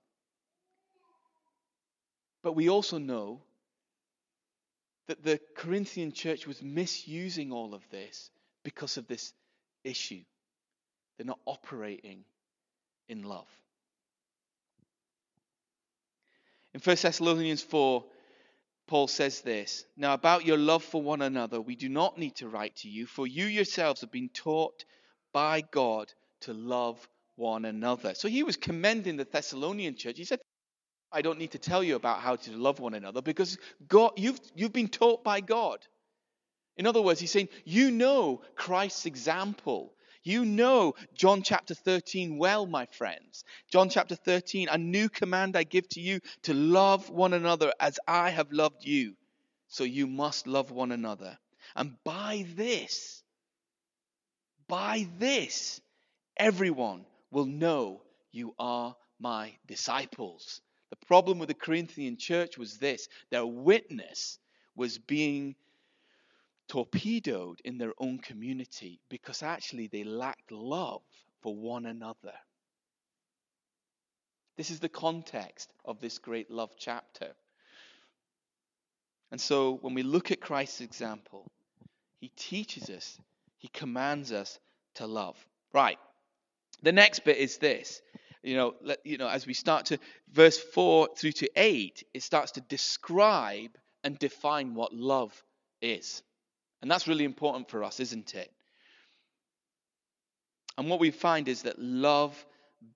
But 2.43 2.53
we 2.53 2.69
also 2.69 2.98
know 2.98 3.41
that 5.09 5.23
the 5.23 5.39
Corinthian 5.55 6.11
church 6.11 6.45
was 6.45 6.61
misusing 6.61 7.51
all 7.51 7.73
of 7.73 7.81
this 7.89 8.29
because 8.63 8.97
of 8.97 9.07
this 9.07 9.33
issue. 9.83 10.21
They're 11.17 11.25
not 11.25 11.39
operating 11.47 12.23
in 13.07 13.23
love. 13.23 13.47
In 16.75 16.79
1 16.79 16.98
Thessalonians 17.01 17.63
4, 17.63 18.05
Paul 18.85 19.07
says 19.07 19.41
this 19.41 19.83
Now, 19.98 20.13
about 20.13 20.45
your 20.45 20.59
love 20.59 20.83
for 20.83 21.01
one 21.01 21.24
another, 21.24 21.59
we 21.59 21.75
do 21.75 21.89
not 21.89 22.19
need 22.19 22.35
to 22.35 22.48
write 22.48 22.75
to 22.77 22.87
you, 22.87 23.07
for 23.07 23.25
you 23.25 23.48
yourselves 23.48 24.01
have 24.01 24.11
been 24.11 24.29
taught 24.29 24.85
by 25.33 25.61
God 25.72 26.13
to 26.41 26.53
love 26.53 27.09
one 27.35 27.65
another. 27.65 28.13
So 28.13 28.27
he 28.27 28.43
was 28.43 28.57
commending 28.57 29.17
the 29.17 29.25
Thessalonian 29.25 29.95
church. 29.95 30.17
He 30.17 30.25
said, 30.25 30.39
I 31.11 31.22
don't 31.22 31.39
need 31.39 31.51
to 31.51 31.59
tell 31.59 31.83
you 31.83 31.95
about 31.95 32.19
how 32.19 32.35
to 32.35 32.51
love 32.51 32.79
one 32.79 32.93
another 32.93 33.22
because 33.22 33.57
God, 33.87 34.11
you've, 34.17 34.39
you've 34.55 34.74
been 34.74 34.87
taught 34.87 35.24
by 35.24 35.41
God. 35.41 35.79
In 36.77 36.85
other 36.85 37.01
words, 37.01 37.19
he's 37.19 37.31
saying, 37.31 37.50
You 37.65 37.91
know 37.91 38.41
Christ's 38.55 39.05
example. 39.05 39.93
You 40.24 40.45
know 40.45 40.95
John 41.13 41.43
chapter 41.43 41.74
13 41.74 42.37
well, 42.37 42.65
my 42.65 42.85
friends. 42.85 43.43
John 43.72 43.89
chapter 43.89 44.15
13, 44.15 44.67
a 44.69 44.77
new 44.77 45.09
command 45.09 45.55
I 45.55 45.63
give 45.63 45.87
to 45.89 46.01
you 46.01 46.19
to 46.43 46.53
love 46.53 47.09
one 47.09 47.33
another 47.33 47.74
as 47.79 48.00
I 48.07 48.29
have 48.29 48.51
loved 48.51 48.85
you. 48.85 49.15
So 49.67 49.83
you 49.83 50.07
must 50.07 50.48
love 50.48 50.72
one 50.72 50.91
another. 50.91 51.37
And 51.75 51.95
by 52.03 52.45
this, 52.55 53.24
by 54.67 55.07
this, 55.17 55.81
everyone 56.37 57.05
will 57.31 57.45
know 57.45 58.01
you 58.31 58.53
are 58.59 58.95
my 59.19 59.53
disciples. 59.67 60.61
The 60.89 61.05
problem 61.05 61.39
with 61.39 61.49
the 61.49 61.55
Corinthian 61.55 62.17
church 62.17 62.57
was 62.57 62.77
this 62.77 63.07
their 63.29 63.45
witness 63.45 64.39
was 64.75 64.97
being 64.97 65.55
torpedoed 66.67 67.61
in 67.65 67.77
their 67.77 67.93
own 67.97 68.19
community 68.19 68.99
because 69.09 69.43
actually 69.43 69.87
they 69.87 70.03
lacked 70.03 70.51
love 70.51 71.01
for 71.41 71.55
one 71.55 71.85
another. 71.85 72.33
This 74.55 74.71
is 74.71 74.79
the 74.79 74.89
context 74.89 75.71
of 75.85 75.99
this 75.99 76.17
great 76.17 76.51
love 76.51 76.71
chapter. 76.77 77.33
And 79.31 79.39
so 79.39 79.77
when 79.81 79.93
we 79.93 80.03
look 80.03 80.31
at 80.31 80.41
Christ's 80.41 80.81
example, 80.81 81.49
he 82.19 82.29
teaches 82.35 82.89
us, 82.89 83.17
he 83.57 83.69
commands 83.69 84.31
us 84.31 84.59
to 84.95 85.07
love. 85.07 85.37
Right. 85.73 85.99
The 86.81 86.91
next 86.91 87.23
bit 87.23 87.37
is 87.37 87.57
this 87.57 88.01
you 88.43 88.55
know, 88.55 88.75
let, 88.81 89.05
you 89.05 89.17
know, 89.17 89.27
as 89.27 89.45
we 89.45 89.53
start 89.53 89.87
to 89.87 89.99
verse 90.31 90.57
4 90.57 91.09
through 91.17 91.33
to 91.33 91.49
8, 91.55 92.03
it 92.13 92.23
starts 92.23 92.53
to 92.53 92.61
describe 92.61 93.71
and 94.03 94.17
define 94.17 94.75
what 94.75 94.93
love 94.93 95.43
is. 95.81 96.23
And 96.81 96.89
that's 96.89 97.07
really 97.07 97.25
important 97.25 97.69
for 97.69 97.83
us, 97.83 97.99
isn't 97.99 98.35
it? 98.35 98.51
And 100.77 100.89
what 100.89 101.01
we 101.01 101.11
find 101.11 101.49
is 101.49 101.63
that 101.63 101.77
love 101.77 102.45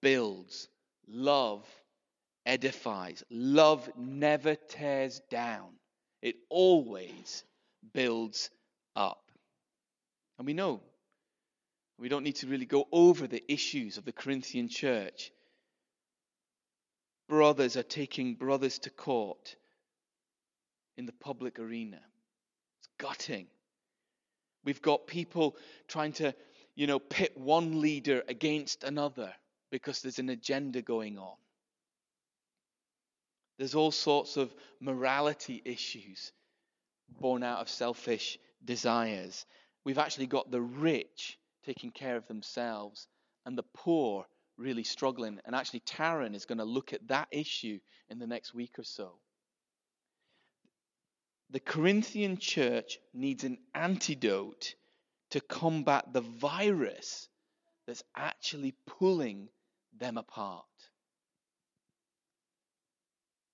builds, 0.02 0.70
love 1.08 1.66
edifies, 2.46 3.24
love 3.30 3.90
never 3.98 4.56
tears 4.56 5.22
down, 5.30 5.72
it 6.22 6.36
always 6.50 7.44
builds 7.94 8.50
up. 8.96 9.30
And 10.38 10.48
we 10.48 10.54
know 10.54 10.82
we 12.04 12.10
don't 12.10 12.26
need 12.26 12.36
to 12.36 12.48
really 12.48 12.66
go 12.66 12.86
over 12.92 13.28
the 13.28 13.42
issues 13.48 13.98
of 13.98 14.04
the 14.04 14.12
Corinthian 14.12 14.68
church. 14.68 15.32
Brothers 17.30 17.78
are 17.78 17.84
taking 17.84 18.36
brothers 18.36 18.78
to 18.80 18.90
court 18.90 19.56
in 20.98 21.06
the 21.06 21.14
public 21.14 21.60
arena. 21.60 22.02
It's 22.80 22.90
gutting. 22.98 23.48
We've 24.66 24.82
got 24.82 25.08
people 25.08 25.56
trying 25.88 26.12
to, 26.14 26.36
you 26.76 26.88
know, 26.88 27.00
pit 27.00 27.38
one 27.38 27.80
leader 27.80 28.22
against 28.28 28.84
another 28.84 29.32
because 29.72 30.02
there's 30.02 30.20
an 30.20 30.28
agenda 30.28 30.82
going 30.82 31.18
on. 31.18 31.38
There's 33.58 33.76
all 33.76 33.92
sorts 33.92 34.36
of 34.36 34.54
morality 34.82 35.62
issues 35.64 36.34
born 37.22 37.44
out 37.44 37.62
of 37.62 37.70
selfish 37.70 38.40
desires. 38.66 39.46
We've 39.86 39.98
actually 39.98 40.28
got 40.28 40.52
the 40.52 40.60
rich 40.60 41.38
taking 41.64 41.92
care 41.92 42.16
of 42.16 42.28
themselves 42.28 43.08
and 43.46 43.58
the 43.58 43.64
poor 43.74 44.26
really 44.58 44.84
struggling. 44.84 45.40
And 45.46 45.56
actually, 45.56 45.82
Taryn 45.82 46.36
is 46.36 46.46
going 46.46 46.60
to 46.60 46.66
look 46.66 46.94
at 46.94 47.08
that 47.08 47.28
issue 47.32 47.80
in 48.10 48.20
the 48.20 48.28
next 48.28 48.54
week 48.54 48.78
or 48.78 48.84
so. 48.84 49.14
The 51.50 51.60
Corinthian 51.60 52.38
church 52.38 53.00
needs 53.14 53.44
an 53.44 53.58
antidote 53.76 54.76
to 55.32 55.42
combat 55.42 56.12
the 56.12 56.22
virus 56.22 57.28
that's 57.86 58.04
actually 58.16 58.74
pulling 58.86 59.50
them 60.00 60.18
apart. 60.18 60.66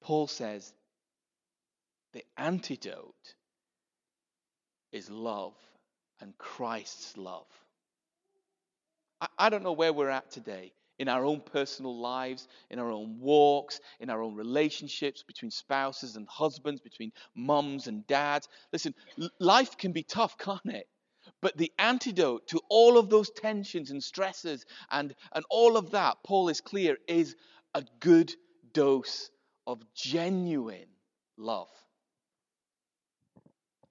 Paul 0.02 0.28
says 0.28 0.74
the 2.14 2.24
antidote 2.38 3.36
is 4.92 5.10
love 5.10 5.54
and 6.22 6.38
Christ's 6.38 7.18
love. 7.18 7.48
I, 9.40 9.50
don't 9.50 9.64
know 9.64 9.74
where 9.74 9.94
we're 9.94 10.10
at 10.10 10.30
today 10.32 10.74
in 11.00 11.08
our 11.08 11.26
own 11.26 11.42
personal 11.42 11.98
lives, 11.98 12.48
in 12.70 12.78
our 12.78 12.92
own 12.92 13.20
walks, 13.20 13.80
in 14.00 14.10
our 14.10 14.22
own 14.22 14.36
relationships 14.36 15.24
between 15.24 15.50
spouses 15.50 16.18
and 16.18 16.28
husbands, 16.28 16.82
between 16.82 17.12
mums 17.36 17.88
and 17.88 18.06
dads. 18.06 18.48
Listen, 18.74 18.94
life 19.40 19.78
can 19.78 19.94
be 19.94 20.04
tough, 20.04 20.38
can't 20.38 20.66
it? 20.66 20.88
But 21.42 21.58
the 21.58 21.72
antidote 21.80 22.48
to 22.48 22.62
all 22.70 22.98
of 22.98 23.10
those 23.10 23.30
tensions 23.30 23.92
and 23.92 24.04
stresses 24.04 24.66
and, 24.92 25.16
and 25.34 25.46
all 25.50 25.78
of 25.78 25.92
that, 25.92 26.18
Paul 26.26 26.50
is 26.50 26.60
clear, 26.60 26.98
is 27.08 27.36
a 27.74 27.84
good 28.00 28.34
dose 28.74 29.30
of 29.66 29.82
genuine 29.94 30.88
love. 31.38 31.70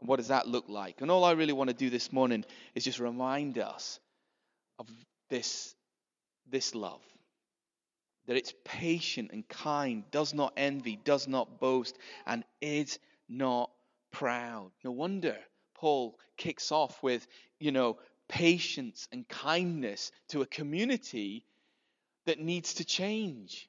And 0.00 0.08
what 0.08 0.16
does 0.16 0.28
that 0.28 0.46
look 0.46 0.68
like? 0.68 1.00
And 1.00 1.10
all 1.10 1.24
I 1.24 1.32
really 1.32 1.52
want 1.52 1.70
to 1.70 1.76
do 1.76 1.90
this 1.90 2.12
morning 2.12 2.44
is 2.74 2.84
just 2.84 2.98
remind 2.98 3.58
us 3.58 3.98
of 4.78 4.88
this, 5.28 5.74
this 6.50 6.74
love. 6.74 7.02
That 8.26 8.36
it's 8.36 8.52
patient 8.64 9.30
and 9.32 9.48
kind, 9.48 10.04
does 10.10 10.34
not 10.34 10.52
envy, 10.56 10.96
does 10.96 11.26
not 11.26 11.60
boast, 11.60 11.96
and 12.26 12.44
is 12.60 12.98
not 13.28 13.70
proud. 14.10 14.70
No 14.84 14.90
wonder 14.90 15.36
Paul 15.74 16.18
kicks 16.36 16.72
off 16.72 17.02
with, 17.02 17.26
you 17.58 17.72
know, 17.72 17.98
patience 18.28 19.08
and 19.12 19.26
kindness 19.28 20.12
to 20.28 20.42
a 20.42 20.46
community 20.46 21.44
that 22.26 22.38
needs 22.38 22.74
to 22.74 22.84
change. 22.84 23.68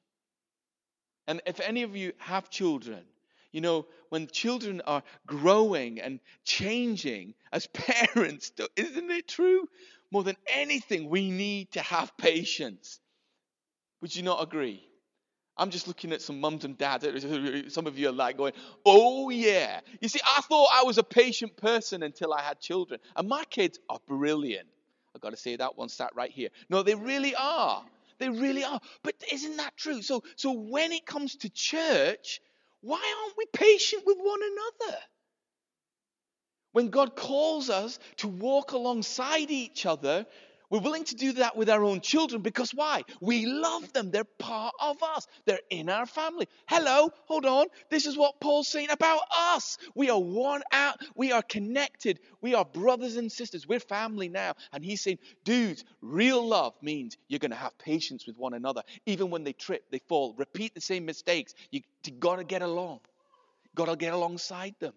And 1.28 1.42
if 1.46 1.60
any 1.60 1.84
of 1.84 1.96
you 1.96 2.14
have 2.18 2.50
children, 2.50 3.04
you 3.52 3.62
know, 3.62 3.86
when 4.10 4.28
children 4.28 4.82
are 4.82 5.04
growing 5.26 6.00
and 6.02 6.20
changing 6.44 7.36
as 7.52 7.68
parents, 7.74 8.52
isn't 8.76 9.12
it 9.12 9.28
true? 9.28 9.68
More 10.12 10.24
than 10.24 10.38
anything, 10.48 11.10
we 11.10 11.30
need 11.30 11.72
to 11.74 11.82
have 11.82 12.16
patience. 12.18 13.00
Would 14.02 14.16
you 14.16 14.24
not 14.24 14.42
agree? 14.42 14.84
I'm 15.58 15.72
just 15.72 15.88
looking 15.88 16.14
at 16.14 16.22
some 16.22 16.40
mums 16.40 16.64
and 16.64 16.78
dads. 16.78 17.06
Some 17.74 17.86
of 17.86 18.00
you 18.00 18.10
are 18.10 18.14
like 18.14 18.38
going, 18.38 18.54
oh, 18.86 19.30
yeah. 19.30 19.82
You 20.00 20.08
see, 20.08 20.22
I 20.26 20.42
thought 20.42 20.70
I 20.74 20.84
was 20.84 20.98
a 20.98 21.04
patient 21.04 21.58
person 21.58 22.02
until 22.02 22.34
I 22.34 22.42
had 22.42 22.62
children. 22.62 23.02
And 23.16 23.28
my 23.28 23.44
kids 23.50 23.78
are 23.90 24.00
brilliant. 24.08 24.68
I've 25.14 25.22
got 25.22 25.32
to 25.32 25.38
say 25.38 25.58
that 25.58 25.78
one 25.78 25.90
sat 25.90 26.16
right 26.16 26.32
here. 26.32 26.50
No, 26.70 26.82
they 26.82 26.96
really 26.96 27.36
are. 27.36 27.84
They 28.20 28.30
really 28.30 28.64
are. 28.64 28.80
But 29.04 29.16
isn't 29.32 29.58
that 29.58 29.76
true? 29.76 30.02
So, 30.02 30.24
so 30.38 30.54
when 30.54 30.94
it 30.94 31.06
comes 31.06 31.36
to 31.38 31.50
church, 31.50 32.42
why 32.82 33.16
aren't 33.22 33.38
we 33.38 33.46
patient 33.52 34.04
with 34.06 34.18
one 34.18 34.40
another? 34.42 34.98
When 36.72 36.90
God 36.90 37.16
calls 37.16 37.70
us 37.70 38.00
to 38.18 38.28
walk 38.28 38.74
alongside 38.74 39.50
each 39.52 39.86
other, 39.86 40.26
we're 40.70 40.80
willing 40.80 41.06
to 41.06 41.16
do 41.16 41.34
that 41.34 41.58
with 41.58 41.68
our 41.68 41.84
own 41.84 42.00
children 42.00 42.44
because 42.44 42.72
why? 42.72 43.04
We 43.22 43.48
love 43.48 43.92
them. 43.92 44.12
They're 44.12 44.24
part 44.24 44.76
of 44.80 45.02
us. 45.02 45.26
They're 45.46 45.60
in 45.72 45.90
our 45.90 46.06
family. 46.06 46.48
Hello, 46.68 47.10
hold 47.26 47.46
on. 47.46 47.68
This 47.90 48.06
is 48.06 48.16
what 48.16 48.40
Paul's 48.40 48.68
saying 48.68 48.92
about 48.92 49.22
us. 49.36 49.80
We 49.96 50.12
are 50.12 50.20
one 50.20 50.62
out. 50.72 50.98
We 51.16 51.32
are 51.32 51.42
connected. 51.42 52.20
We 52.42 52.54
are 52.54 52.66
brothers 52.66 53.16
and 53.16 53.32
sisters. 53.32 53.68
We're 53.68 53.80
family 53.80 54.30
now. 54.30 54.54
And 54.72 54.86
he's 54.86 55.02
saying, 55.02 55.18
dudes, 55.44 55.86
real 56.02 56.48
love 56.48 56.76
means 56.84 57.18
you're 57.28 57.40
going 57.40 57.50
to 57.52 57.58
have 57.58 57.76
patience 57.80 58.28
with 58.28 58.38
one 58.38 58.54
another. 58.54 58.84
Even 59.08 59.32
when 59.32 59.44
they 59.44 59.54
trip, 59.54 59.86
they 59.90 60.02
fall, 60.08 60.36
repeat 60.38 60.76
the 60.76 60.82
same 60.82 61.04
mistakes. 61.04 61.56
You, 61.72 61.82
you 62.06 62.14
got 62.14 62.36
to 62.36 62.44
get 62.44 62.62
along. 62.62 63.00
Got 63.74 63.86
to 63.86 63.96
get 63.96 64.14
alongside 64.14 64.76
them. 64.80 64.94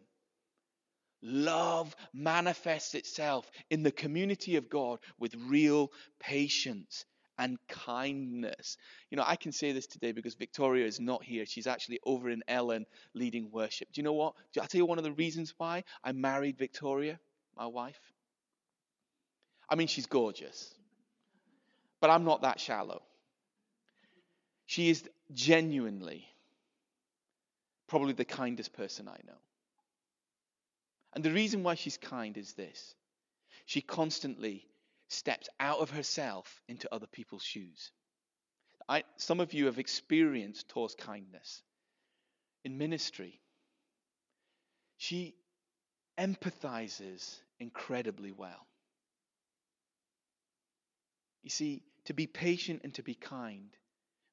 Love 1.22 1.94
manifests 2.12 2.94
itself 2.94 3.50
in 3.70 3.82
the 3.82 3.92
community 3.92 4.56
of 4.56 4.68
God 4.68 4.98
with 5.18 5.34
real 5.46 5.92
patience 6.18 7.04
and 7.38 7.58
kindness. 7.68 8.76
You 9.10 9.16
know, 9.16 9.24
I 9.26 9.36
can 9.36 9.52
say 9.52 9.72
this 9.72 9.86
today 9.86 10.12
because 10.12 10.34
Victoria 10.34 10.86
is 10.86 11.00
not 11.00 11.24
here. 11.24 11.46
She's 11.46 11.66
actually 11.66 12.00
over 12.04 12.28
in 12.28 12.42
Ellen 12.48 12.86
leading 13.14 13.50
worship. 13.50 13.88
Do 13.92 14.00
you 14.00 14.04
know 14.04 14.12
what? 14.12 14.34
I'll 14.60 14.66
tell 14.66 14.78
you 14.78 14.86
one 14.86 14.98
of 14.98 15.04
the 15.04 15.12
reasons 15.12 15.54
why 15.56 15.84
I 16.04 16.12
married 16.12 16.58
Victoria, 16.58 17.18
my 17.56 17.66
wife. 17.66 18.00
I 19.68 19.76
mean, 19.76 19.86
she's 19.86 20.06
gorgeous, 20.06 20.74
but 22.00 22.10
I'm 22.10 22.24
not 22.24 22.42
that 22.42 22.60
shallow. 22.60 23.02
She 24.66 24.90
is 24.90 25.08
genuinely 25.32 26.26
probably 27.86 28.12
the 28.12 28.24
kindest 28.24 28.72
person 28.72 29.08
I 29.08 29.18
know. 29.26 29.38
And 31.14 31.24
the 31.24 31.32
reason 31.32 31.62
why 31.62 31.74
she's 31.74 31.98
kind 31.98 32.36
is 32.36 32.52
this 32.54 32.94
she 33.66 33.80
constantly 33.80 34.66
steps 35.08 35.48
out 35.60 35.78
of 35.78 35.90
herself 35.90 36.60
into 36.68 36.92
other 36.92 37.06
people's 37.06 37.44
shoes. 37.44 37.90
I, 38.88 39.04
some 39.16 39.40
of 39.40 39.52
you 39.52 39.66
have 39.66 39.78
experienced 39.78 40.68
Tor's 40.68 40.94
kindness 40.94 41.62
in 42.64 42.78
ministry. 42.78 43.40
She 44.96 45.34
empathizes 46.18 47.38
incredibly 47.60 48.32
well. 48.32 48.66
You 51.42 51.50
see, 51.50 51.82
to 52.06 52.14
be 52.14 52.26
patient 52.26 52.82
and 52.84 52.94
to 52.94 53.02
be 53.02 53.14
kind 53.14 53.70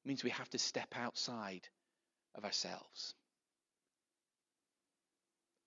means 0.04 0.24
we 0.24 0.30
have 0.30 0.48
to 0.50 0.58
step 0.58 0.94
outside 0.96 1.68
of 2.34 2.44
ourselves. 2.44 3.14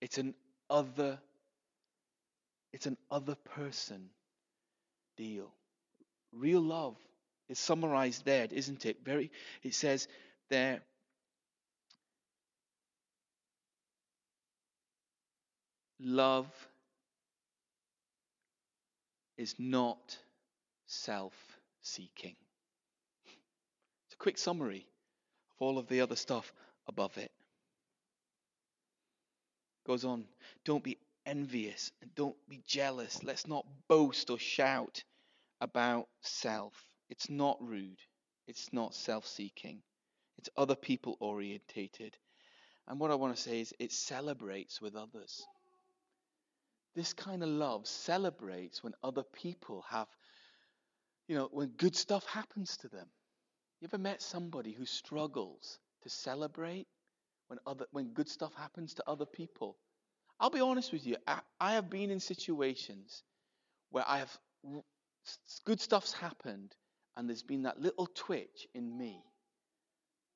It's 0.02 0.17
an 0.17 0.34
other 0.69 1.19
it's 2.73 2.88
an 2.88 2.97
other 3.12 3.36
person 3.36 4.10
deal. 5.15 5.52
Real 6.32 6.62
love 6.62 6.97
is 7.47 7.60
summarized 7.60 8.26
there, 8.26 8.47
isn't 8.52 8.86
it? 8.86 8.97
Very 9.06 9.32
it 9.62 9.76
says 9.76 10.08
there 10.49 10.82
love 15.99 16.47
is 19.38 19.56
not 19.60 20.17
self-seeking. 20.88 22.36
It's 24.06 24.13
a 24.13 24.17
quick 24.17 24.38
summary 24.38 24.86
of 25.52 25.62
all 25.62 25.78
of 25.78 25.88
the 25.88 26.02
other 26.02 26.15
stuff 26.15 26.52
above 26.88 27.17
it. 27.17 27.32
Goes 29.85 30.05
on, 30.05 30.25
don't 30.65 30.83
be 30.83 30.97
envious 31.25 31.91
and 32.01 32.13
don't 32.15 32.37
be 32.49 32.61
jealous. 32.65 33.23
Let's 33.23 33.47
not 33.47 33.65
boast 33.87 34.29
or 34.29 34.39
shout 34.39 35.03
about 35.61 36.07
self. 36.21 36.73
It's 37.09 37.29
not 37.29 37.57
rude. 37.61 37.99
It's 38.47 38.71
not 38.73 38.93
self 38.93 39.27
seeking. 39.27 39.81
It's 40.37 40.49
other 40.57 40.75
people 40.75 41.17
orientated. 41.19 42.17
And 42.87 42.99
what 42.99 43.11
I 43.11 43.15
want 43.15 43.35
to 43.35 43.41
say 43.41 43.61
is 43.61 43.73
it 43.79 43.91
celebrates 43.91 44.81
with 44.81 44.95
others. 44.95 45.41
This 46.95 47.13
kind 47.13 47.41
of 47.41 47.49
love 47.49 47.87
celebrates 47.87 48.83
when 48.83 48.93
other 49.03 49.23
people 49.23 49.83
have, 49.89 50.07
you 51.27 51.35
know, 51.35 51.49
when 51.51 51.69
good 51.69 51.95
stuff 51.95 52.25
happens 52.25 52.77
to 52.77 52.89
them. 52.89 53.07
You 53.79 53.87
ever 53.87 53.97
met 53.97 54.21
somebody 54.21 54.73
who 54.73 54.85
struggles 54.85 55.79
to 56.03 56.09
celebrate? 56.09 56.87
When 57.47 57.60
other 57.65 57.86
when 57.91 58.08
good 58.10 58.29
stuff 58.29 58.53
happens 58.56 58.93
to 58.95 59.03
other 59.08 59.25
people. 59.25 59.77
I'll 60.39 60.49
be 60.49 60.60
honest 60.60 60.91
with 60.91 61.06
you. 61.06 61.15
I, 61.27 61.39
I 61.60 61.73
have 61.73 61.89
been 61.89 62.10
in 62.10 62.19
situations 62.19 63.23
where 63.91 64.03
I 64.08 64.19
have 64.19 64.38
good 65.63 65.79
stuff's 65.79 66.13
happened, 66.13 66.75
and 67.15 67.29
there's 67.29 67.43
been 67.43 67.63
that 67.63 67.79
little 67.79 68.08
twitch 68.08 68.67
in 68.73 68.97
me, 68.97 69.23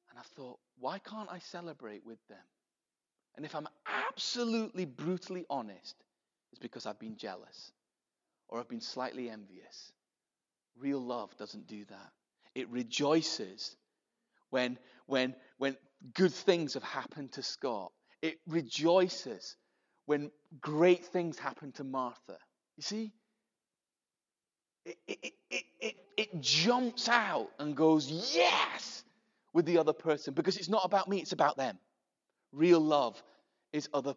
and 0.10 0.20
I 0.20 0.22
thought, 0.36 0.60
why 0.80 1.00
can't 1.00 1.30
I 1.32 1.40
celebrate 1.40 2.06
with 2.06 2.20
them? 2.28 2.38
And 3.36 3.46
if 3.46 3.56
I'm 3.56 3.68
absolutely 3.86 4.86
brutally 4.86 5.46
honest, 5.50 5.96
it's 6.52 6.60
because 6.60 6.86
I've 6.86 7.00
been 7.00 7.18
jealous 7.18 7.72
or 8.48 8.60
I've 8.60 8.70
been 8.70 8.82
slightly 8.82 9.30
envious. 9.30 9.92
Real 10.80 11.00
love 11.00 11.36
doesn't 11.38 11.68
do 11.68 11.86
that. 11.86 12.12
It 12.56 12.70
rejoices 12.70 13.76
when 14.50 14.78
when 15.06 15.36
when 15.58 15.78
good 16.14 16.34
things 16.34 16.74
have 16.76 16.84
happened 16.84 17.34
to 17.34 17.44
Scott. 17.44 17.92
It 18.22 18.40
rejoices 18.48 19.56
when 20.06 20.32
great 20.62 21.06
things 21.06 21.38
happen 21.38 21.72
to 21.74 21.84
Martha. 21.84 22.38
You 22.78 22.84
see? 22.84 23.12
It, 24.86 24.98
it, 25.08 25.34
it, 25.52 25.64
it, 25.82 25.96
it 26.16 26.42
jumps 26.42 27.10
out 27.10 27.50
and 27.60 27.76
goes, 27.76 28.34
yes, 28.36 29.04
with 29.54 29.66
the 29.66 29.78
other 29.78 29.94
person 29.94 30.34
because 30.34 30.58
it's 30.58 30.70
not 30.70 30.86
about 30.86 31.08
me, 31.10 31.20
it's 31.20 31.34
about 31.34 31.58
them. 31.58 31.78
Real 32.54 32.80
love 32.80 33.22
is 33.74 33.90
other, 33.94 34.16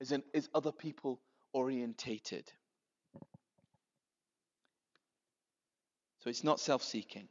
is, 0.00 0.12
an, 0.12 0.22
is 0.34 0.48
other 0.54 0.72
people 0.72 1.20
orientated. 1.52 2.44
So 6.22 6.28
it's 6.28 6.44
not 6.44 6.60
self 6.60 6.82
seeking. 6.82 7.28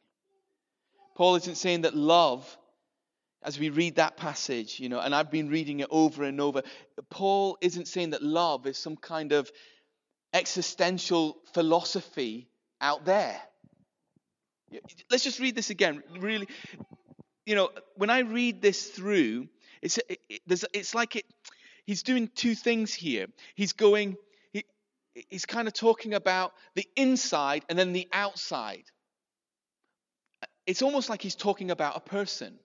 Paul 1.15 1.35
isn't 1.35 1.55
saying 1.55 1.81
that 1.81 1.95
love 1.95 2.57
as 3.43 3.57
we 3.57 3.69
read 3.69 3.95
that 3.95 4.17
passage, 4.17 4.79
you 4.79 4.89
know, 4.89 4.99
and 4.99 5.15
I've 5.15 5.31
been 5.31 5.49
reading 5.49 5.79
it 5.79 5.87
over 5.89 6.23
and 6.23 6.41
over, 6.41 6.61
Paul 7.09 7.57
isn't 7.61 7.87
saying 7.87 8.09
that 8.11 8.21
love 8.21 8.67
is 8.67 8.77
some 8.77 8.97
kind 8.97 9.31
of 9.31 9.49
existential 10.33 11.37
philosophy 11.53 12.49
out 12.81 13.05
there. 13.05 13.39
Let's 15.09 15.23
just 15.23 15.39
read 15.39 15.55
this 15.55 15.69
again. 15.69 16.03
Really, 16.19 16.47
you 17.45 17.55
know, 17.55 17.69
when 17.95 18.09
I 18.09 18.19
read 18.19 18.61
this 18.61 18.87
through, 18.87 19.47
it's 19.81 19.97
it, 19.97 20.19
it, 20.29 20.41
it's 20.73 20.93
like 20.93 21.15
it. 21.15 21.25
He's 21.85 22.03
doing 22.03 22.29
two 22.35 22.53
things 22.53 22.93
here. 22.93 23.27
He's 23.55 23.73
going. 23.73 24.17
He, 24.53 24.65
is 25.31 25.45
kind 25.45 25.67
of 25.67 25.73
talking 25.73 26.13
about 26.13 26.53
the 26.75 26.85
inside 26.95 27.65
and 27.69 27.79
then 27.79 27.93
the 27.93 28.07
outside. 28.13 28.83
It's 30.67 30.83
almost 30.83 31.09
like 31.09 31.21
he's 31.23 31.35
talking 31.35 31.71
about 31.71 31.97
a 31.97 32.01
person. 32.01 32.59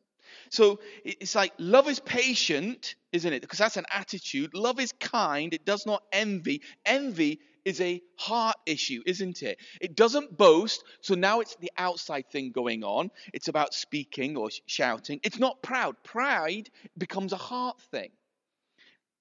So 0.51 0.81
it's 1.05 1.35
like 1.35 1.53
love 1.59 1.89
is 1.89 2.01
patient, 2.01 2.95
isn't 3.13 3.33
it? 3.33 3.43
Because 3.43 3.59
that's 3.59 3.77
an 3.77 3.87
attitude. 3.93 4.55
Love 4.55 4.81
is 4.81 4.93
kind. 4.93 5.53
It 5.53 5.65
does 5.65 5.87
not 5.87 6.03
envy. 6.13 6.63
Envy 6.85 7.41
is 7.65 7.81
a 7.81 8.01
heart 8.19 8.57
issue, 8.67 9.03
isn't 9.07 9.43
it? 9.43 9.59
It 9.81 9.97
doesn't 9.97 10.37
boast. 10.37 10.85
So 11.01 11.15
now 11.15 11.41
it's 11.41 11.57
the 11.57 11.73
outside 11.77 12.31
thing 12.31 12.53
going 12.53 12.85
on. 12.85 13.11
It's 13.33 13.49
about 13.49 13.75
speaking 13.75 14.37
or 14.37 14.51
shouting. 14.67 15.21
It's 15.23 15.39
not 15.39 15.63
proud. 15.63 15.97
Pride 16.05 16.69
becomes 16.97 17.33
a 17.33 17.39
heart 17.39 17.81
thing, 17.91 18.11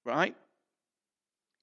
right? 0.04 0.34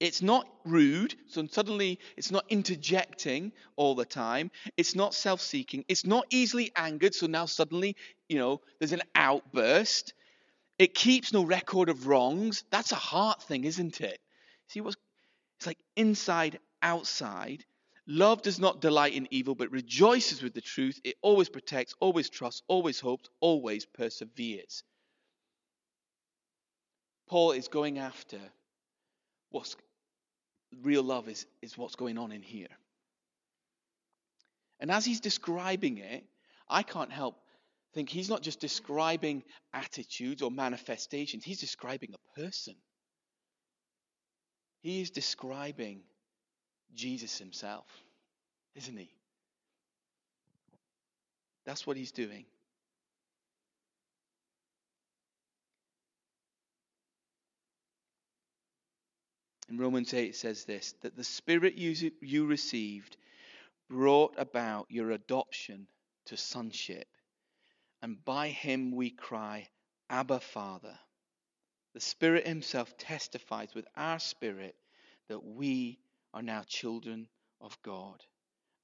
It's 0.02 0.20
not 0.20 0.48
rude, 0.64 1.14
so 1.28 1.46
suddenly 1.46 2.00
it's 2.16 2.32
not 2.32 2.44
interjecting 2.48 3.52
all 3.76 3.94
the 3.94 4.04
time. 4.04 4.50
It's 4.76 4.96
not 4.96 5.14
self 5.14 5.40
seeking. 5.40 5.84
It's 5.86 6.04
not 6.04 6.26
easily 6.30 6.72
angered, 6.74 7.14
so 7.14 7.28
now 7.28 7.46
suddenly, 7.46 7.94
you 8.28 8.36
know, 8.36 8.62
there's 8.80 8.90
an 8.90 9.02
outburst. 9.14 10.12
It 10.76 10.94
keeps 10.94 11.32
no 11.32 11.44
record 11.44 11.88
of 11.88 12.08
wrongs. 12.08 12.64
That's 12.72 12.90
a 12.90 12.96
heart 12.96 13.44
thing, 13.44 13.62
isn't 13.62 14.00
it? 14.00 14.18
See 14.66 14.80
what's 14.80 14.96
it's 15.58 15.68
like 15.68 15.78
inside, 15.94 16.58
outside. 16.82 17.64
Love 18.04 18.42
does 18.42 18.58
not 18.58 18.80
delight 18.80 19.14
in 19.14 19.28
evil, 19.30 19.54
but 19.54 19.70
rejoices 19.70 20.42
with 20.42 20.52
the 20.52 20.60
truth. 20.60 20.98
It 21.04 21.14
always 21.22 21.48
protects, 21.48 21.94
always 22.00 22.28
trusts, 22.28 22.62
always 22.66 22.98
hopes, 22.98 23.28
always 23.38 23.86
perseveres. 23.86 24.82
Paul 27.28 27.52
is 27.52 27.68
going 27.68 28.00
after 28.00 28.40
what's 29.50 29.76
real 30.82 31.02
love 31.02 31.28
is, 31.28 31.46
is 31.60 31.76
what's 31.76 31.96
going 31.96 32.18
on 32.18 32.32
in 32.32 32.42
here. 32.42 32.68
And 34.80 34.90
as 34.90 35.04
he's 35.04 35.20
describing 35.20 35.98
it, 35.98 36.24
I 36.68 36.82
can't 36.82 37.12
help 37.12 37.36
think 37.94 38.08
he's 38.08 38.28
not 38.28 38.42
just 38.42 38.58
describing 38.58 39.42
attitudes 39.72 40.42
or 40.42 40.50
manifestations, 40.50 41.44
he's 41.44 41.60
describing 41.60 42.14
a 42.14 42.40
person. 42.40 42.74
He 44.80 45.00
is 45.00 45.10
describing 45.10 46.00
Jesus 46.94 47.38
himself, 47.38 47.86
isn't 48.74 48.96
he? 48.96 49.10
That's 51.64 51.86
what 51.86 51.96
he's 51.96 52.12
doing. 52.12 52.44
In 59.72 59.78
Romans 59.78 60.12
8, 60.12 60.28
it 60.28 60.36
says 60.36 60.66
this 60.66 60.92
that 61.00 61.16
the 61.16 61.24
Spirit 61.24 61.76
you, 61.76 62.12
you 62.20 62.44
received 62.44 63.16
brought 63.88 64.34
about 64.36 64.90
your 64.90 65.12
adoption 65.12 65.88
to 66.26 66.36
sonship, 66.36 67.08
and 68.02 68.22
by 68.22 68.50
him 68.50 68.90
we 68.94 69.08
cry, 69.08 69.70
Abba, 70.10 70.40
Father. 70.40 70.98
The 71.94 72.00
Spirit 72.00 72.46
Himself 72.46 72.98
testifies 72.98 73.74
with 73.74 73.86
our 73.96 74.18
spirit 74.18 74.76
that 75.28 75.42
we 75.42 75.98
are 76.34 76.42
now 76.42 76.64
children 76.66 77.26
of 77.58 77.80
God. 77.80 78.22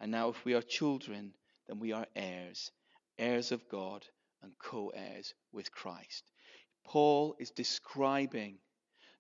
And 0.01 0.11
now, 0.11 0.31
if 0.31 0.43
we 0.47 0.55
are 0.55 0.63
children, 0.63 1.35
then 1.67 1.81
we 1.81 1.93
are 1.93 2.07
heirs, 2.17 2.73
heirs 3.19 3.53
of 3.53 3.69
God, 3.69 4.07
and 4.41 4.59
co 4.59 4.89
heirs 4.89 5.35
with 5.53 5.71
Christ. 5.71 6.33
Paul 6.85 7.37
is 7.39 7.51
describing 7.51 8.59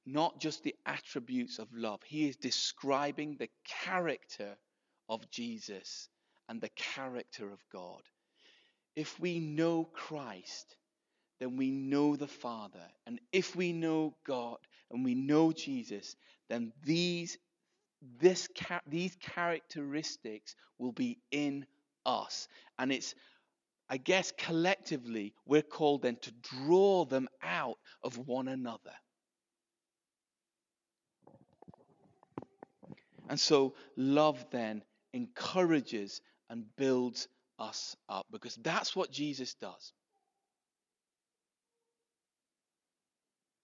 not 0.07 0.41
just 0.41 0.63
the 0.63 0.75
attributes 0.89 1.59
of 1.59 1.69
love, 1.73 2.01
he 2.03 2.29
is 2.29 2.37
describing 2.37 3.37
the 3.37 3.51
character 3.85 4.57
of 5.09 5.31
Jesus 5.31 6.09
and 6.49 6.61
the 6.61 6.71
character 6.71 7.53
of 7.53 7.63
God. 7.73 8.03
If 8.97 9.21
we 9.21 9.39
know 9.39 9.85
Christ, 9.85 10.77
then 11.39 11.57
we 11.57 11.71
know 11.71 12.17
the 12.17 12.27
Father. 12.27 12.85
And 13.07 13.21
if 13.33 13.55
we 13.55 13.73
know 13.73 14.17
God 14.27 14.59
and 14.91 15.05
we 15.05 15.15
know 15.15 15.53
Jesus, 15.53 16.17
then 16.49 16.73
these, 16.85 17.39
this, 18.21 18.49
these 18.89 19.17
characteristics 19.21 20.57
will 20.79 20.93
be 20.93 21.19
in 21.31 21.67
us. 22.05 22.49
And 22.79 22.91
it's, 22.91 23.15
I 23.89 23.99
guess, 23.99 24.33
collectively, 24.37 25.35
we're 25.47 25.63
called 25.63 26.03
then 26.03 26.17
to 26.23 26.33
draw 26.33 27.05
them 27.05 27.29
out 27.43 27.79
of 28.03 28.19
one 28.19 28.49
another. 28.49 28.95
And 33.29 33.39
so 33.39 33.75
love 33.97 34.45
then 34.51 34.83
encourages 35.13 36.21
and 36.49 36.65
builds 36.77 37.29
us 37.59 37.97
up 38.09 38.27
because 38.31 38.57
that's 38.57 38.95
what 38.97 39.11
Jesus 39.11 39.55
does. 39.55 39.93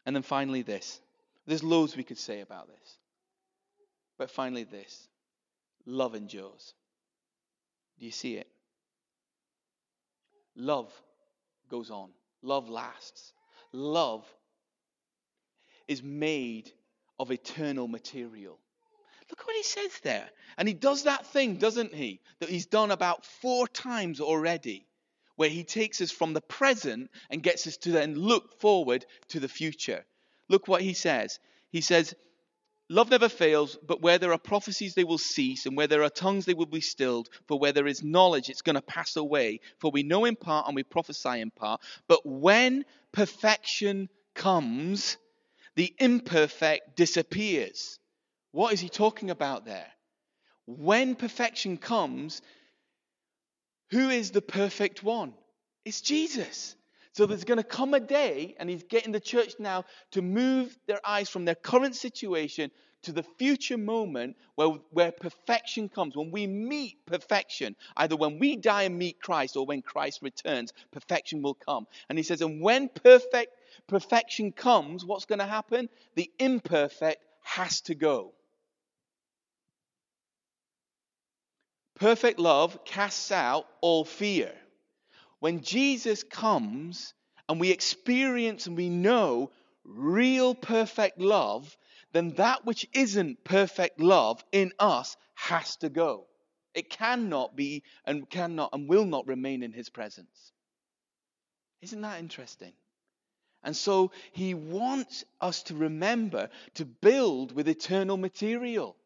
And 0.06 0.14
then 0.14 0.22
finally, 0.22 0.62
this. 0.62 1.00
There's 1.46 1.62
loads 1.62 1.96
we 1.96 2.04
could 2.04 2.18
say 2.18 2.40
about 2.40 2.68
this. 2.68 2.98
But 4.18 4.30
finally, 4.30 4.64
this 4.64 5.08
love 5.86 6.14
endures. 6.14 6.74
Do 7.98 8.06
you 8.06 8.12
see 8.12 8.36
it? 8.36 8.48
Love 10.56 10.92
goes 11.68 11.90
on, 11.90 12.10
love 12.42 12.68
lasts. 12.68 13.32
Love 13.72 14.24
is 15.88 16.02
made 16.02 16.70
of 17.18 17.30
eternal 17.30 17.88
material. 17.88 18.58
Look 19.30 19.46
what 19.46 19.56
he 19.56 19.62
says 19.62 19.98
there. 20.02 20.28
And 20.56 20.68
he 20.68 20.74
does 20.74 21.04
that 21.04 21.26
thing, 21.26 21.56
doesn't 21.56 21.94
he? 21.94 22.20
That 22.40 22.50
he's 22.50 22.66
done 22.66 22.90
about 22.90 23.24
four 23.24 23.66
times 23.66 24.20
already, 24.20 24.86
where 25.36 25.48
he 25.48 25.64
takes 25.64 26.00
us 26.00 26.10
from 26.10 26.32
the 26.34 26.40
present 26.40 27.10
and 27.30 27.42
gets 27.42 27.66
us 27.66 27.76
to 27.78 27.90
then 27.90 28.14
look 28.14 28.60
forward 28.60 29.06
to 29.28 29.40
the 29.40 29.48
future. 29.48 30.04
Look 30.48 30.68
what 30.68 30.82
he 30.82 30.94
says. 30.94 31.38
He 31.70 31.80
says, 31.80 32.14
Love 32.90 33.10
never 33.10 33.30
fails, 33.30 33.78
but 33.86 34.02
where 34.02 34.18
there 34.18 34.32
are 34.32 34.38
prophecies, 34.38 34.94
they 34.94 35.04
will 35.04 35.16
cease, 35.16 35.64
and 35.64 35.74
where 35.74 35.86
there 35.86 36.02
are 36.02 36.10
tongues, 36.10 36.44
they 36.44 36.52
will 36.52 36.66
be 36.66 36.82
stilled. 36.82 37.30
For 37.48 37.58
where 37.58 37.72
there 37.72 37.86
is 37.86 38.04
knowledge, 38.04 38.50
it's 38.50 38.60
going 38.60 38.74
to 38.74 38.82
pass 38.82 39.16
away. 39.16 39.60
For 39.78 39.90
we 39.90 40.02
know 40.02 40.26
in 40.26 40.36
part 40.36 40.66
and 40.66 40.76
we 40.76 40.82
prophesy 40.82 41.40
in 41.40 41.50
part. 41.50 41.80
But 42.08 42.26
when 42.26 42.84
perfection 43.10 44.10
comes, 44.34 45.16
the 45.76 45.94
imperfect 45.98 46.94
disappears. 46.94 47.98
What 48.54 48.72
is 48.72 48.78
he 48.78 48.88
talking 48.88 49.30
about 49.30 49.64
there? 49.64 49.88
When 50.66 51.16
perfection 51.16 51.76
comes, 51.76 52.40
who 53.90 54.10
is 54.10 54.30
the 54.30 54.42
perfect 54.42 55.02
one? 55.02 55.34
It's 55.84 56.00
Jesus. 56.00 56.76
So 57.14 57.26
there's 57.26 57.42
going 57.42 57.58
to 57.58 57.64
come 57.64 57.94
a 57.94 58.00
day, 58.00 58.54
and 58.60 58.70
he's 58.70 58.84
getting 58.84 59.10
the 59.10 59.18
church 59.18 59.54
now 59.58 59.86
to 60.12 60.22
move 60.22 60.78
their 60.86 61.00
eyes 61.04 61.28
from 61.28 61.44
their 61.44 61.56
current 61.56 61.96
situation 61.96 62.70
to 63.02 63.10
the 63.10 63.24
future 63.24 63.76
moment 63.76 64.36
where, 64.54 64.68
where 64.92 65.10
perfection 65.10 65.88
comes. 65.88 66.16
When 66.16 66.30
we 66.30 66.46
meet 66.46 67.04
perfection, 67.06 67.74
either 67.96 68.14
when 68.14 68.38
we 68.38 68.54
die 68.54 68.84
and 68.84 68.96
meet 68.96 69.20
Christ 69.20 69.56
or 69.56 69.66
when 69.66 69.82
Christ 69.82 70.20
returns, 70.22 70.72
perfection 70.92 71.42
will 71.42 71.54
come. 71.54 71.88
And 72.08 72.16
he 72.16 72.22
says, 72.22 72.40
and 72.40 72.60
when 72.60 72.88
perfect 72.88 73.52
perfection 73.88 74.52
comes, 74.52 75.04
what's 75.04 75.24
going 75.24 75.40
to 75.40 75.44
happen? 75.44 75.88
The 76.14 76.30
imperfect 76.38 77.20
has 77.42 77.80
to 77.82 77.96
go. 77.96 78.32
Perfect 81.94 82.38
love 82.38 82.84
casts 82.84 83.30
out 83.30 83.66
all 83.80 84.04
fear. 84.04 84.52
When 85.38 85.62
Jesus 85.62 86.22
comes 86.22 87.14
and 87.48 87.60
we 87.60 87.70
experience 87.70 88.66
and 88.66 88.76
we 88.76 88.88
know 88.88 89.50
real 89.84 90.54
perfect 90.54 91.20
love, 91.20 91.76
then 92.12 92.30
that 92.30 92.64
which 92.64 92.86
isn't 92.92 93.44
perfect 93.44 94.00
love 94.00 94.42
in 94.52 94.72
us 94.78 95.16
has 95.34 95.76
to 95.76 95.88
go. 95.88 96.26
It 96.74 96.90
cannot 96.90 97.54
be 97.54 97.84
and 98.04 98.28
cannot 98.28 98.70
and 98.72 98.88
will 98.88 99.04
not 99.04 99.26
remain 99.26 99.62
in 99.62 99.72
his 99.72 99.88
presence. 99.88 100.52
Isn't 101.82 102.00
that 102.00 102.18
interesting? 102.18 102.72
And 103.62 103.76
so 103.76 104.10
he 104.32 104.54
wants 104.54 105.24
us 105.40 105.62
to 105.64 105.74
remember 105.74 106.50
to 106.74 106.84
build 106.84 107.52
with 107.52 107.68
eternal 107.68 108.16
material 108.16 108.96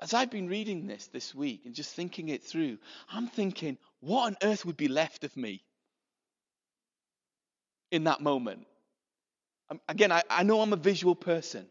as 0.00 0.14
I've 0.14 0.30
been 0.30 0.48
reading 0.48 0.86
this 0.86 1.06
this 1.08 1.34
week 1.34 1.62
and 1.64 1.74
just 1.74 1.94
thinking 1.94 2.28
it 2.28 2.44
through, 2.44 2.78
I'm 3.10 3.26
thinking, 3.26 3.78
what 4.00 4.26
on 4.26 4.36
earth 4.42 4.64
would 4.64 4.76
be 4.76 4.88
left 4.88 5.24
of 5.24 5.36
me 5.36 5.64
in 7.90 8.04
that 8.04 8.20
moment? 8.20 8.66
Um, 9.70 9.80
again, 9.88 10.12
I, 10.12 10.22
I 10.30 10.42
know 10.44 10.60
I'm 10.60 10.72
a 10.72 10.76
visual 10.76 11.14
person. 11.14 11.66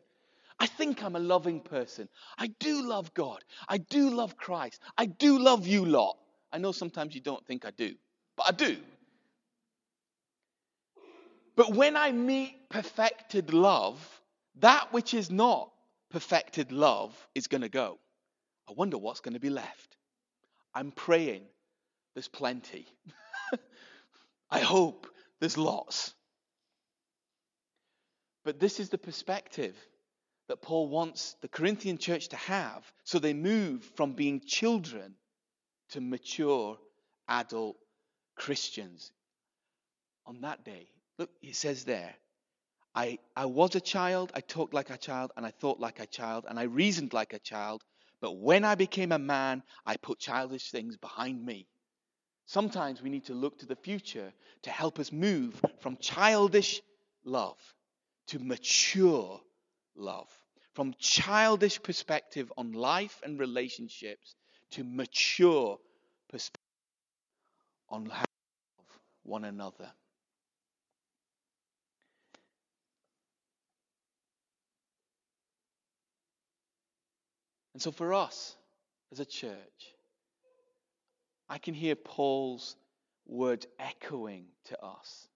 I 0.59 0.65
think 0.65 1.03
I'm 1.03 1.15
a 1.15 1.19
loving 1.19 1.61
person. 1.61 2.09
I 2.37 2.47
do 2.47 2.81
love 2.81 3.13
God. 3.13 3.43
I 3.67 3.77
do 3.77 4.09
love 4.09 4.37
Christ. 4.37 4.81
I 4.97 5.05
do 5.05 5.39
love 5.39 5.67
you 5.67 5.85
lot. 5.85 6.17
I 6.51 6.57
know 6.57 6.71
sometimes 6.71 7.15
you 7.15 7.21
don't 7.21 7.45
think 7.45 7.65
I 7.65 7.71
do, 7.71 7.95
but 8.35 8.47
I 8.47 8.51
do. 8.51 8.77
But 11.55 11.73
when 11.73 11.95
I 11.95 12.11
meet 12.11 12.69
perfected 12.69 13.53
love, 13.53 13.97
that 14.59 14.91
which 14.91 15.13
is 15.13 15.31
not 15.31 15.71
perfected 16.09 16.71
love 16.71 17.15
is 17.33 17.47
going 17.47 17.61
to 17.61 17.69
go. 17.69 17.99
I 18.69 18.73
wonder 18.73 18.97
what's 18.97 19.21
going 19.21 19.34
to 19.34 19.39
be 19.39 19.49
left. 19.49 19.97
I'm 20.73 20.91
praying 20.91 21.43
there's 22.17 22.27
plenty. 22.27 22.88
I 24.49 24.60
hope 24.60 25.08
there's 25.39 25.56
lots. 25.56 26.15
But 28.43 28.60
this 28.60 28.80
is 28.80 28.89
the 28.89 28.97
perspective 28.97 29.75
that 30.47 30.62
Paul 30.62 30.88
wants 30.88 31.36
the 31.41 31.47
Corinthian 31.47 31.97
church 31.97 32.30
to 32.30 32.38
have 32.38 32.84
so 33.03 33.19
they 33.19 33.34
move 33.34 33.84
from 33.95 34.13
being 34.13 34.39
children 34.39 35.15
to 35.89 36.01
mature 36.01 36.77
adult 37.27 37.77
Christians. 38.36 39.12
On 40.25 40.41
that 40.41 40.65
day, 40.65 40.88
look, 41.19 41.30
it 41.41 41.56
says 41.56 41.84
there, 41.84 42.15
I, 42.95 43.19
I 43.36 43.45
was 43.45 43.75
a 43.75 43.80
child, 43.80 44.32
I 44.34 44.41
talked 44.41 44.73
like 44.73 44.89
a 44.89 44.97
child, 44.97 45.32
and 45.38 45.45
I 45.45 45.51
thought 45.51 45.80
like 45.80 45.99
a 45.99 46.08
child, 46.08 46.45
and 46.49 46.60
I 46.60 46.63
reasoned 46.63 47.13
like 47.13 47.34
a 47.34 47.39
child. 47.39 47.84
But 48.19 48.34
when 48.34 48.65
I 48.65 48.75
became 48.75 49.12
a 49.12 49.19
man, 49.19 49.63
I 49.86 49.97
put 49.97 50.19
childish 50.19 50.71
things 50.71 50.97
behind 50.97 51.45
me. 51.45 51.67
Sometimes 52.45 53.01
we 53.01 53.10
need 53.10 53.25
to 53.25 53.34
look 53.34 53.60
to 53.60 53.65
the 53.65 53.75
future 53.75 54.34
to 54.63 54.69
help 54.69 54.99
us 54.99 55.12
move 55.12 55.62
from 55.80 55.97
childish 55.97 56.82
love 57.23 57.58
to 58.27 58.39
mature 58.39 59.41
love. 59.95 60.30
From 60.73 60.93
childish 60.99 61.82
perspective 61.82 62.51
on 62.56 62.71
life 62.71 63.21
and 63.23 63.39
relationships 63.39 64.36
to 64.71 64.84
mature 64.84 65.77
perspective 66.30 66.62
on 67.89 68.06
how 68.06 68.23
to 68.23 68.77
love 68.77 68.99
one 69.23 69.45
another. 69.45 69.91
And 77.77 77.81
so 77.83 77.91
for 77.91 78.11
us 78.11 78.55
as 79.11 79.19
a 79.19 79.25
church, 79.25 79.93
I 81.47 81.59
can 81.59 81.75
hear 81.75 81.93
Paul's 81.93 82.75
words 83.27 83.67
echoing 83.77 84.45
to 84.69 84.83
us. 84.83 85.27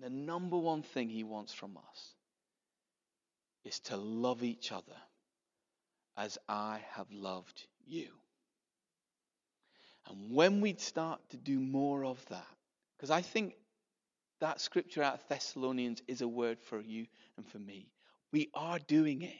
The 0.00 0.10
number 0.10 0.56
one 0.56 0.84
thing 0.84 1.08
he 1.08 1.24
wants 1.24 1.52
from 1.52 1.76
us 1.76 2.14
is 3.64 3.80
to 3.80 3.96
love 3.96 4.44
each 4.44 4.70
other 4.70 5.00
as 6.16 6.38
I 6.48 6.78
have 6.92 7.10
loved 7.10 7.66
you. 7.84 8.10
And 10.08 10.36
when 10.36 10.60
we'd 10.60 10.80
start 10.80 11.18
to 11.30 11.36
do 11.36 11.58
more 11.58 12.04
of 12.04 12.24
that, 12.26 12.46
because 12.96 13.10
I 13.10 13.22
think 13.22 13.54
that 14.38 14.60
scripture 14.60 15.02
out 15.02 15.14
of 15.14 15.26
Thessalonians 15.26 16.00
is 16.06 16.20
a 16.20 16.28
word 16.28 16.60
for 16.60 16.80
you 16.80 17.06
and 17.36 17.44
for 17.44 17.58
me. 17.58 17.88
We 18.32 18.48
are 18.54 18.78
doing 18.78 19.22
it. 19.22 19.38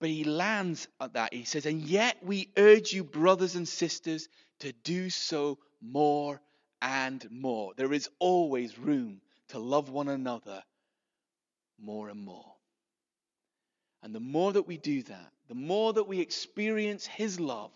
But 0.00 0.08
he 0.08 0.24
lands 0.24 0.88
at 1.00 1.12
that. 1.12 1.34
He 1.34 1.44
says, 1.44 1.66
And 1.66 1.82
yet 1.82 2.16
we 2.24 2.50
urge 2.56 2.92
you, 2.92 3.04
brothers 3.04 3.54
and 3.54 3.68
sisters, 3.68 4.28
to 4.60 4.72
do 4.72 5.10
so 5.10 5.58
more 5.80 6.40
and 6.82 7.26
more. 7.30 7.72
There 7.76 7.92
is 7.92 8.08
always 8.18 8.78
room 8.78 9.20
to 9.48 9.58
love 9.58 9.90
one 9.90 10.08
another 10.08 10.62
more 11.78 12.08
and 12.08 12.20
more. 12.20 12.54
And 14.02 14.14
the 14.14 14.20
more 14.20 14.52
that 14.52 14.66
we 14.66 14.78
do 14.78 15.02
that, 15.02 15.32
the 15.48 15.54
more 15.54 15.92
that 15.92 16.08
we 16.08 16.20
experience 16.20 17.06
his 17.06 17.38
love 17.38 17.72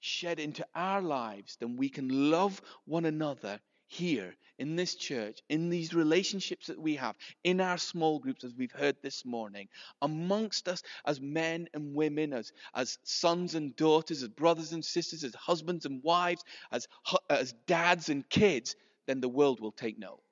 shed 0.00 0.38
into 0.38 0.66
our 0.74 1.00
lives, 1.00 1.56
then 1.60 1.76
we 1.76 1.88
can 1.88 2.30
love 2.30 2.60
one 2.84 3.06
another 3.06 3.58
here 3.86 4.34
in 4.58 4.76
this 4.76 4.94
church, 4.94 5.40
in 5.48 5.68
these 5.68 5.94
relationships 5.94 6.68
that 6.68 6.80
we 6.80 6.96
have, 6.96 7.16
in 7.42 7.60
our 7.60 7.78
small 7.78 8.18
groups, 8.18 8.44
as 8.44 8.54
we've 8.54 8.72
heard 8.72 8.96
this 9.02 9.24
morning, 9.24 9.68
amongst 10.00 10.68
us 10.68 10.82
as 11.04 11.20
men 11.20 11.68
and 11.74 11.94
women, 11.94 12.32
as, 12.32 12.52
as 12.74 12.98
sons 13.02 13.54
and 13.54 13.74
daughters, 13.76 14.22
as 14.22 14.28
brothers 14.28 14.72
and 14.72 14.84
sisters, 14.84 15.24
as 15.24 15.34
husbands 15.34 15.86
and 15.86 16.02
wives, 16.02 16.44
as, 16.70 16.86
as 17.28 17.52
dads 17.66 18.08
and 18.08 18.28
kids, 18.28 18.76
then 19.06 19.20
the 19.20 19.28
world 19.28 19.60
will 19.60 19.72
take 19.72 19.98
note. 19.98 20.22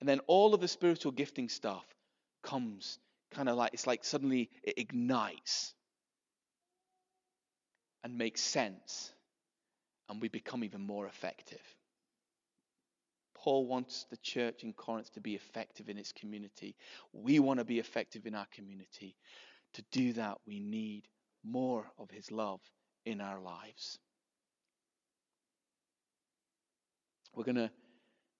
And 0.00 0.08
then 0.08 0.20
all 0.26 0.54
of 0.54 0.60
the 0.60 0.68
spiritual 0.68 1.12
gifting 1.12 1.48
stuff 1.48 1.84
comes 2.42 2.98
kind 3.30 3.48
of 3.48 3.56
like, 3.56 3.72
it's 3.74 3.86
like 3.86 4.04
suddenly 4.04 4.50
it 4.62 4.74
ignites 4.76 5.74
and 8.04 8.18
makes 8.18 8.40
sense 8.40 9.12
and 10.08 10.20
we 10.20 10.28
become 10.28 10.64
even 10.64 10.82
more 10.82 11.06
effective. 11.06 11.60
Paul 13.34 13.66
wants 13.66 14.06
the 14.10 14.16
church 14.16 14.64
in 14.64 14.72
Corinth 14.72 15.12
to 15.12 15.20
be 15.20 15.34
effective 15.34 15.88
in 15.88 15.98
its 15.98 16.12
community. 16.12 16.74
We 17.12 17.38
want 17.38 17.60
to 17.60 17.64
be 17.64 17.78
effective 17.78 18.26
in 18.26 18.34
our 18.34 18.46
community. 18.54 19.16
To 19.74 19.84
do 19.92 20.12
that, 20.14 20.38
we 20.46 20.58
need 20.58 21.04
more 21.44 21.84
of 21.98 22.10
his 22.10 22.32
love 22.32 22.60
in 23.04 23.20
our 23.20 23.40
lives. 23.40 23.98
We're 27.34 27.44
going 27.44 27.56
to 27.56 27.70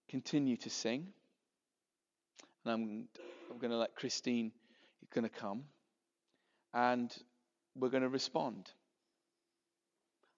continue 0.09 0.57
to 0.57 0.71
sing. 0.71 1.09
And 2.65 2.73
I'm, 2.73 3.09
I'm 3.51 3.59
going 3.59 3.71
to 3.71 3.77
let 3.77 3.95
Christine 3.95 4.51
going 5.15 5.23
to 5.23 5.31
come 5.31 5.65
and 6.75 7.15
we're 7.75 7.89
going 7.89 8.03
to 8.03 8.09
respond. 8.09 8.71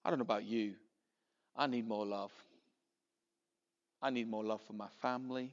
I 0.05 0.09
don't 0.09 0.19
know 0.19 0.23
about 0.23 0.45
you. 0.45 0.75
I 1.55 1.67
need 1.67 1.87
more 1.87 2.05
love. 2.05 2.31
I 4.01 4.09
need 4.09 4.29
more 4.29 4.43
love 4.43 4.61
for 4.61 4.73
my 4.73 4.87
family, 5.01 5.51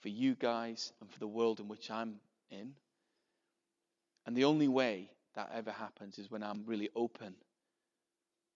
for 0.00 0.08
you 0.08 0.34
guys, 0.34 0.92
and 1.00 1.10
for 1.10 1.18
the 1.18 1.26
world 1.26 1.60
in 1.60 1.68
which 1.68 1.90
I'm 1.90 2.20
in. 2.50 2.74
And 4.26 4.36
the 4.36 4.44
only 4.44 4.68
way 4.68 5.08
that 5.34 5.50
ever 5.52 5.72
happens 5.72 6.18
is 6.18 6.30
when 6.30 6.42
I'm 6.42 6.64
really 6.66 6.90
open 6.94 7.34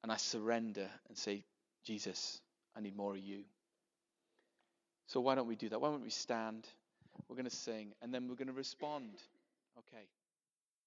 and 0.03 0.13
I 0.13 0.17
surrender 0.17 0.89
and 1.09 1.19
say, 1.19 1.45
Jesus, 1.85 2.41
I 2.77 2.81
need 2.81 2.97
more 2.97 3.13
of 3.13 3.19
you. 3.19 3.43
So 5.07 5.21
why 5.21 5.35
don't 5.35 5.49
we 5.49 5.57
do 5.57 5.69
that? 5.71 5.81
Why 5.81 5.91
don't 5.91 6.03
we 6.03 6.11
stand? 6.11 6.67
We're 7.29 7.37
going 7.37 7.49
to 7.49 7.55
sing 7.55 7.93
and 8.01 8.15
then 8.15 8.29
we're 8.29 8.37
going 8.37 8.49
to 8.49 8.55
respond. 8.55 9.11
Okay. 9.79 10.05